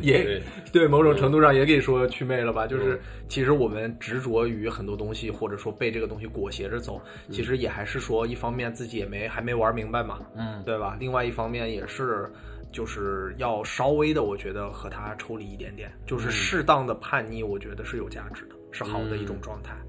[0.04, 0.42] 也对
[0.72, 2.68] 对，某种程度上也可以说祛魅了吧。
[2.68, 7.02] 就是嗯其实我们执着于很多东西，或者说被这个东西裹挟着走，
[7.32, 10.96] 其实也还是说，一方面自己也没还没玩明白嘛，嗯对吧？
[11.00, 12.30] 另外一方面也是，
[12.72, 19.76] 就是要稍微的，我觉得和它抽离一点点，就是适当的叛逆，我觉得是有价值的，是好的一种状态。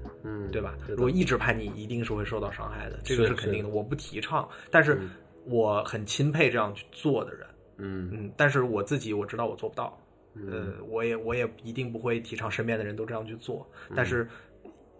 [0.51, 0.77] 对吧？
[0.89, 4.47] 如果一直叛逆，一定是会受到伤害的，这个是是肯定的，我不提倡。
[4.69, 5.09] 但是嗯
[5.45, 7.47] 我很钦佩这样去做的人，
[7.77, 9.99] 嗯嗯，但是我自己我知道我做不到，
[10.35, 14.27] 呃，我也我也一定不会提倡身边的人都这样去做，嗯但是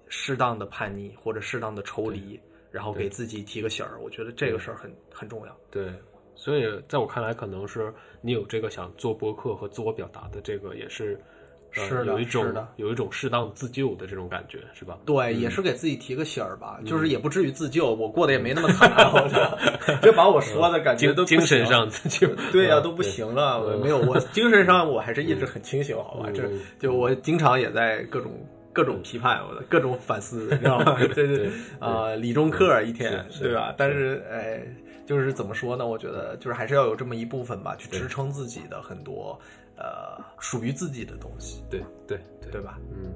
[0.08, 2.40] 适当的叛逆或者适当的抽离，
[2.72, 5.56] 然后给自己提个醒儿，我觉得这个事儿很很重要。
[5.70, 5.94] 对，
[6.36, 11.20] 所以在我看来，可能是你有这个想做播客和自我表达的这个，也是。
[11.76, 14.98] 呃是的有一种是的有一种适当自救的这种感觉，是吧？
[15.06, 23.62] 对，也是给自己提个醒儿吧，就是也不至于自救，我过得也没那么惨，我操， 就把我说的感觉都精神上自救，对呀、都不行了。
[23.62, 26.30] 我没有，我 精神上我还是一直很清醒，好吧？
[26.34, 28.32] 这嗯就我经常也在各种
[28.74, 30.98] 各种批判，我的各种反思，你知道吗？
[31.14, 31.50] 这 是对
[31.80, 33.74] 啊，理中客一天，对吧？
[33.78, 34.62] 但是哎，
[35.06, 35.86] 就是怎么说呢？
[35.88, 39.40] 我觉得就是还是要有这么一部分吧，去支撑自己的很多
[39.82, 42.80] 呃属于自己的东西，对对对对吧？
[42.92, 43.12] 嗯，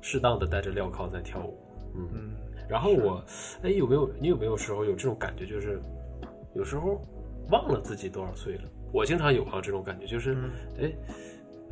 [0.00, 1.58] 适当的带着镣铐在跳舞，
[1.94, 2.08] 嗯。
[2.12, 2.34] 嗯，
[2.68, 3.24] 然后我，
[3.62, 5.80] 哎，有没有你有没有时候有这种感觉，就是
[6.54, 7.00] 有时候
[7.50, 8.62] 忘了自己多少岁了？
[8.92, 10.50] 我经常有啊这种感觉，就是，嗯
[10.80, 10.92] 哎，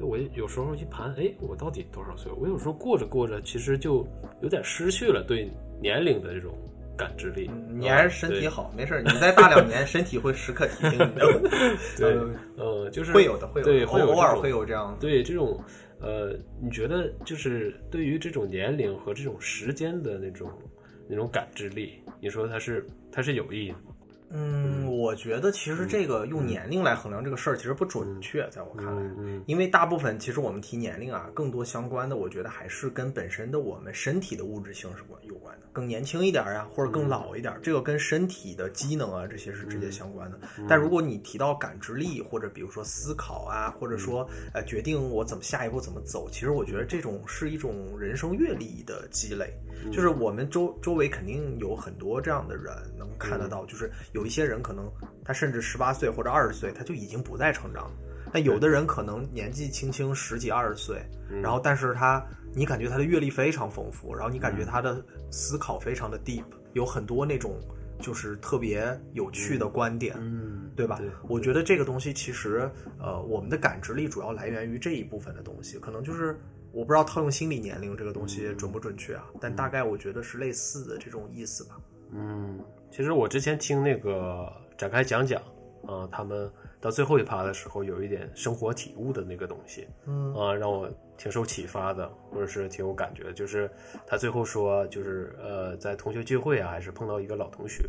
[0.01, 2.33] 我有时候一盘，哎，我到底多少岁？
[2.33, 4.07] 我有时候过着过着，其实就
[4.41, 6.55] 有点失去了对年龄的这种
[7.01, 7.51] 感知力。
[7.69, 11.41] 你还是身体好，没事儿，你再大两年，身体会时刻提醒你的。
[11.97, 14.99] 对，嗯呃，就是会有的，会有的，对，会偶偶尔会有这样的。
[15.01, 15.59] 对这种，
[15.99, 20.51] 呃，你觉得就是对于这种年龄和这种时间的那种
[21.09, 23.90] 那种感知力，你说它是它是有意义的吗？
[24.33, 40.39] 嗯，我觉得其实这个用年龄来衡量这个事儿其实不准确，在我看来，嗯因为大部分其实我们提年龄啊，更多相关的，我觉得还是跟本身的我们身体的物质性是关有关的，更年轻一点啊，或者更老一点，这个跟身体的机能啊这些是直接相关的。
[40.69, 49.53] 但如果你提到感知力，或者比如说思考啊，或者说呃决定我怎么下一步怎么走，其实我觉得这种是一种人生阅历的积累。
[49.91, 52.67] 就是我们周周围肯定有很多这样的人
[52.99, 54.91] 能看得到，就是有一些人可能
[55.25, 57.93] 他甚至十八岁或者二十岁他就已经不再成长了，
[58.33, 61.03] 但有的人可能年纪轻轻十几二十岁，
[61.43, 67.61] 然后但是他你感觉他的阅历非常丰富，然后你感觉他的思考非常的 deep，有很多那种
[68.01, 70.97] 就是特别有趣的观点，嗯，对吧？
[70.97, 71.09] 对？
[71.29, 76.39] 我觉得这个东西其实，呃，我们的感知力主要来源于这一部分的东西，可能就是
[76.73, 81.77] 我不知道套用心理年龄这个东西准不准确啊，但大概我觉得是类似的这种意思吧。
[82.13, 82.59] 嗯，
[82.91, 85.41] 其实我之前听那个展开讲讲，
[85.87, 93.33] 啊、他们到最后一趴的时候有一点生活体悟的那个东西，嗯啊、让我挺受启发的，或者是挺有感觉的。
[93.33, 93.71] 就是
[94.07, 97.85] 他最后说，就是呃，在同学聚会啊，还是碰到一个老同学，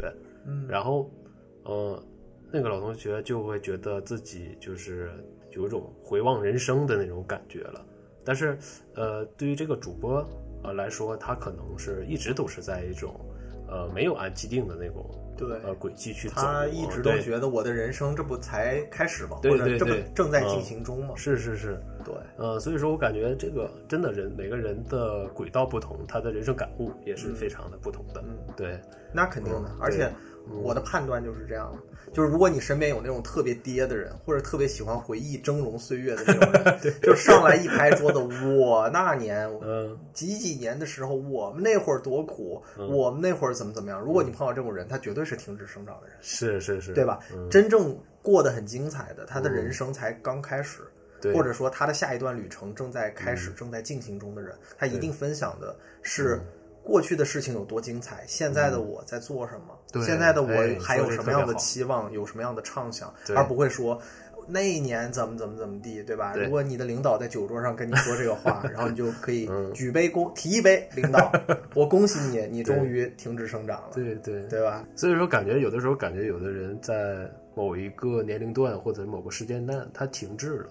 [0.45, 1.09] 嗯然后，
[1.63, 2.03] 呃，
[2.51, 5.11] 那个老同学就会觉得自己就是
[5.51, 7.83] 有一种回望人生的那种感觉了。
[8.23, 8.57] 但是，
[8.93, 10.23] 呃，对于这个主播
[10.63, 13.19] 呃来说，他可能是一直都是在一种
[13.71, 19.37] 呃没有按既定的那种对呃轨迹去走，他一直都觉得我的人生这不才开始吗？
[19.41, 21.15] 或者这不对对对正在进嗯行中吗？
[21.15, 28.21] 是是是，对，呃，所以说我感觉这个真的人每个人的轨道不同，他的人生感悟也是非常的不同的。
[28.21, 28.79] 嗯对，
[29.11, 29.77] 那肯定的嗯。
[29.79, 30.11] 而且
[30.51, 38.19] 我的判断就是这样的，就是如果你身边有那种特别爹的人，或者特别喜欢回忆峥嵘岁月的那种人，就上来一拍桌子，
[38.57, 43.99] 我那年嗯几几年的时候，我们那会儿多苦，嗯我们那会儿怎么怎么样。
[44.01, 47.19] 如果你碰到这种人，他绝对是停止生长的人，是是是，对吧？
[47.33, 50.81] 嗯真正过得很精彩的，他的人生才刚开始。
[51.21, 56.41] 对或者说他的下一段旅程正在开始、正在进行中的人，他一定分享的是嗯
[56.81, 63.99] 过去的事情有多精彩，现在的我在做什么，对现在的哎我还有什么样的期望，有什么样的畅想，对而不会说。
[64.47, 66.33] 那一年怎么怎么怎么地，对吧？
[66.33, 71.31] 对如果你的领导在酒桌上跟你说这个话， 然后你就可以嗯举杯恭提一杯，领导，
[71.75, 74.83] 我恭喜你，你终于停止生长了，对对对吧？
[74.95, 80.69] 所以说，感觉有的时候感觉有的人在某一个年龄段或者某个时间段，他停滞了，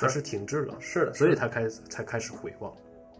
[0.00, 2.72] 他是停滞了，是的，所以他开始才开始回望，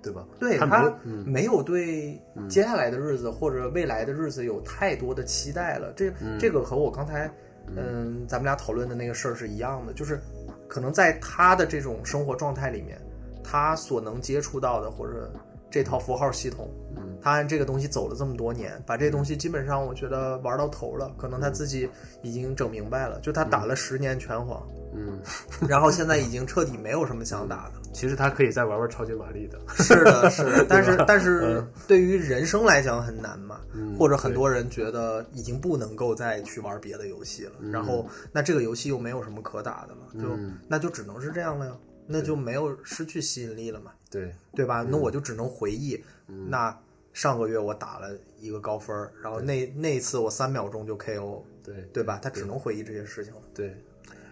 [0.03, 0.27] 对吧？
[0.41, 0.95] 对他他
[1.25, 5.93] 没有对接下来的日子或者未来的日子有太多的期待了。
[5.95, 7.31] 这这个和我刚才
[7.69, 10.21] 嗯咱们俩讨论的那个事儿是一样的，就是
[10.69, 13.01] 可能在他的这种生活状态里面，
[13.45, 15.33] 他所能接触到的或者
[15.71, 21.89] 这套符号系统，嗯他按这个东西走了这么多年，把这东西基本上我觉得玩到头了，可能他自己
[22.23, 25.21] 已经整明白了，就他打了十年拳皇，嗯，
[25.69, 27.75] 然后现在已经彻底没有什么想打的。
[27.93, 41.77] 其实他可以再玩玩超级玛丽的，是的，是的， 但是但是对于人生来讲很难嘛，嗯或者很多人觉得已经不能够再去玩别的游戏了，然后那这个游戏又没有什么可打的了，就、嗯那就只能是这样了呀，
[42.07, 44.85] 那就没有失去吸引力了嘛，对，对吧？
[44.89, 46.03] 那我就只能回忆，
[46.49, 46.77] 那
[47.13, 48.09] 上个月我打了
[48.41, 51.75] 一个高分，然后那那一次我三秒钟就 KO，对。
[51.93, 52.19] 对吧？
[52.23, 53.41] 他只能回忆这些事情了。
[53.55, 53.77] 对，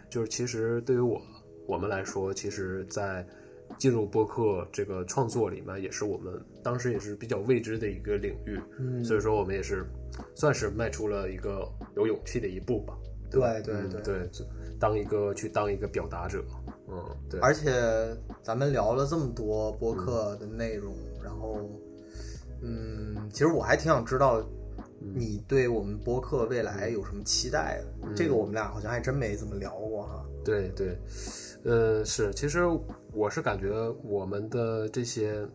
[0.08, 1.20] 就是其实对于我
[1.66, 3.24] 我们来说，其实，在
[3.80, 9.86] 进入播客这个创作里面，也是我们当时也是比较未知的一个领域，嗯所以说我们也是
[10.34, 11.66] 算是迈出了一个
[11.96, 12.94] 有勇气的一步吧。
[13.30, 14.30] 对对对嗯对，
[14.78, 16.44] 当一个去当一个表达者，
[16.88, 17.72] 嗯，对，而且
[18.42, 20.92] 咱们聊了这么多播客的内容，
[21.24, 21.70] 然后，
[22.60, 24.44] 嗯，其实我还挺想知道
[24.98, 28.12] 你对我们播客未来有什么期待的。
[28.14, 30.26] 这个我们俩好像还真没怎么聊过哈。
[30.44, 30.98] 对对，
[31.62, 32.66] 呃，是，其实
[33.12, 33.70] 我是感觉
[34.02, 35.46] 我们的这些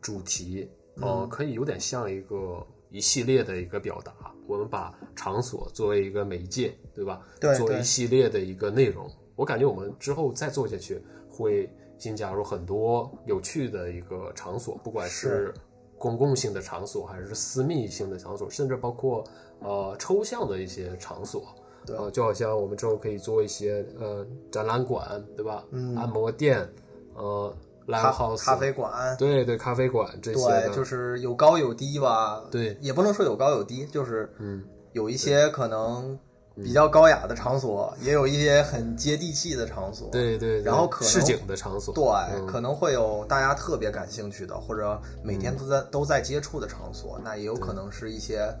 [0.00, 4.12] 主题，呃，嗯可以有点像一个一系列的一个表达。
[4.46, 7.22] 我们把场所作为一个媒介，对吧？
[7.40, 9.08] 对对作为一系列的一个内容。
[9.36, 11.00] 我感觉我们之后再做下去，
[11.30, 15.54] 会新加入很多有趣的一个场所，不管是是
[15.96, 19.24] 公共性的场所，还是私密性的场所，甚至包括
[19.60, 21.54] 呃抽象的一些场所。
[21.86, 25.64] 对呃，就好像我们之后可以做一些呃展览馆，对吧？
[25.70, 26.68] 嗯按摩店，
[27.14, 27.54] 呃
[27.88, 32.42] 咖 house，咖啡馆，对对，咖啡馆这些，对，就是有高有低吧。
[32.50, 32.76] 对。
[32.80, 36.18] 也不能说有高有低，就是嗯，有一些可能
[36.56, 40.08] 比较高雅的场所，也有一些很接地气的场所。
[40.10, 42.46] 对对，对然后可能市井的场所，对，嗯。
[42.46, 48.54] 可能会有大家特别感兴趣的，或者每天都在、都在接触的场所，那也有可能是一些，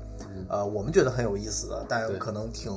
[0.48, 2.72] 呃，我们觉得很有意思的，但对可能挺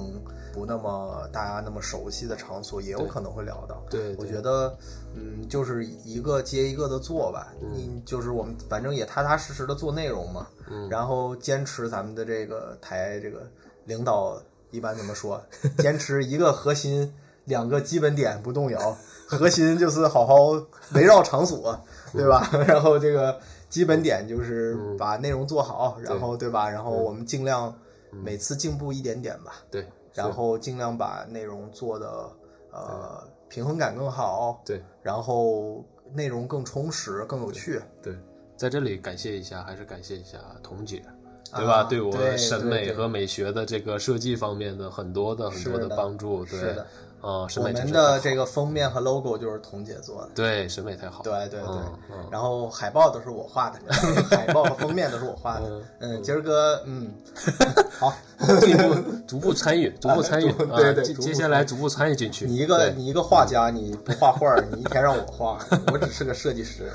[0.53, 3.82] 不那么大家那么熟悉的场所，也有可能会聊到。
[3.89, 4.78] 对，我觉得，
[5.16, 7.53] 嗯，就是一个接一个的做吧。
[7.61, 10.89] 你就是我们反正也踏踏实实的做内容嘛，嗯。
[10.89, 13.49] 然后坚持咱们的这个台这个
[13.86, 14.41] 领导
[14.76, 15.41] 一般怎么说？
[15.80, 17.13] 坚持一个核心，
[17.45, 18.97] 两个基本点不动摇。
[19.28, 20.36] 核心就是好好
[20.93, 21.80] 围绕场所，
[22.13, 22.47] 对吧？
[22.67, 26.69] 然后这个基本点就是把内容做好，然后对吧？
[26.69, 27.76] 然后我们尽量
[28.11, 29.53] 每次进步一点点吧。
[29.71, 32.30] 对，然后尽量把内容做的
[32.71, 37.82] 呃平衡感更好，对然后内容更充实、更有趣。
[38.03, 38.15] 对，
[38.55, 41.03] 在这里感谢一下，还是感谢一下彤姐，
[41.53, 41.73] 对吧？
[41.81, 46.87] 啊对我审美和美学的这个设计方面的很多的很多的帮助，对是的，
[47.21, 50.29] 啊，审美我们的这个封面和 logo 就是彤姐做的。
[50.35, 51.69] 对审美太好，对对对，
[52.31, 53.79] 然后海报都是我画的，
[54.29, 55.81] 海报和封面都是我画的。
[55.99, 57.09] 嗯，今儿哥，嗯，
[57.99, 58.13] 好，
[58.59, 58.95] 进一步
[59.27, 62.45] 逐步参与，逐步参与，啊对对接下来逐步参与进去。
[62.45, 65.57] 你一个你一个画家，你不画画，你一天让我画，
[65.91, 66.91] 我只是个设计师。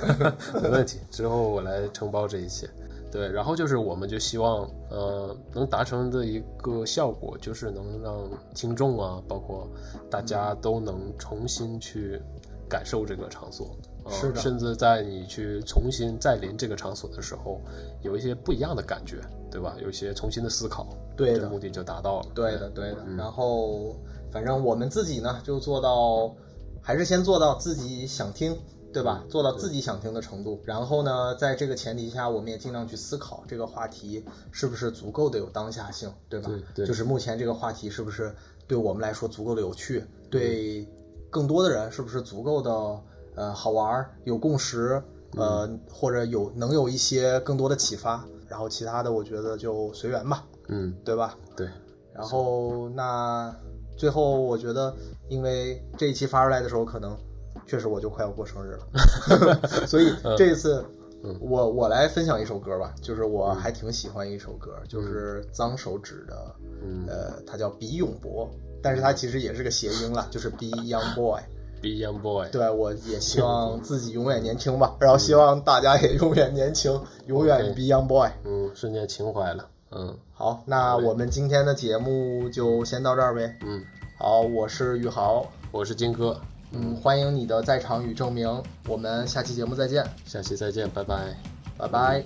[0.63, 2.69] 没问题，之后我来承包这一切。
[3.11, 9.69] 对，然后就是我们就希望，呃，能达成的一个效果，就是能让听众啊，包括
[10.11, 12.21] 大家都能重新去
[12.69, 17.61] 感受这个场所，呃、是的甚至在你去重新再临这个场所的时候，
[18.03, 19.17] 有一些不一样的感觉，
[19.51, 19.75] 对吧？
[19.83, 20.87] 有一些重新的思考，
[21.17, 22.27] 对的这个目的就达到了。
[22.35, 22.99] 对的，对的。
[23.07, 23.97] 嗯然后，
[24.31, 26.33] 反正我们自己呢，就做到，
[26.81, 28.57] 还是先做到自己想听，
[28.93, 29.25] 对吧？
[29.29, 30.61] 做到自己想听的程度。
[30.65, 36.49] 然后呢，在这个前提下，我们也尽量去思考这个话题是不是足够的有当下性，对吧？
[36.49, 38.35] 对对就是目前这个话题是不是
[38.67, 40.87] 对我们来说足够的有趣，对
[41.31, 43.01] 更多的人是不是足够的
[43.35, 45.03] 呃好玩儿、有共识，
[45.37, 48.25] 呃，或者有能有一些更多的启发。
[48.49, 51.39] 然后其他的，我觉得就随缘吧，嗯，对吧？
[51.57, 51.69] 对，
[52.13, 53.55] 然后那
[53.97, 54.93] 最后我觉得，
[55.29, 57.17] 因为这一期发出来的时候，可能
[57.71, 60.85] 确实我就快要过生日了， 所以这一次
[61.41, 66.53] 我我来分享一首歌吧，就是我还挺喜欢一首歌，就是脏手指的，
[66.83, 67.07] 嗯。
[67.07, 68.51] 呃，它叫比永博，
[68.83, 71.41] 但是它其实也是个谐音啦，就是 Be Young Boy。
[71.81, 78.31] Be Young Boy，对，我也希望自己永远年轻吧，然后希望大家也永远年轻，永远 Be Young Boy。
[78.45, 80.19] 嗯，瞬间情怀了，嗯。
[80.33, 83.57] 好，那我们今天的节目就先到这儿呗。
[83.65, 83.85] 嗯，
[84.19, 86.41] 好，我是宇豪，我是金哥，
[86.73, 91.37] 嗯，欢迎你的在场与证明，我们下期节目再见，下期再见，拜拜。
[91.77, 92.23] 拜拜。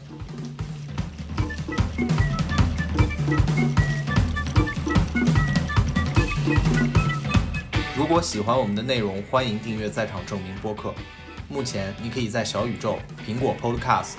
[7.97, 10.93] 如果喜欢我们的内容，欢迎订阅《在场证明》播客。
[11.49, 14.17] 目前，你可以在小宇宙、苹果 Podcast、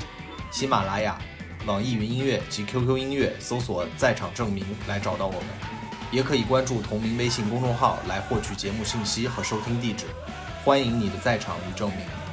[0.50, 1.20] 喜马拉雅、
[1.68, 5.42] 网易云音乐及 QQ 音乐搜索“在场证明”来找到我们，
[6.16, 10.06] 也可以关注同名微信公众号来获取节目信息和收听地址。
[10.64, 12.25] 欢迎你的在场与证明。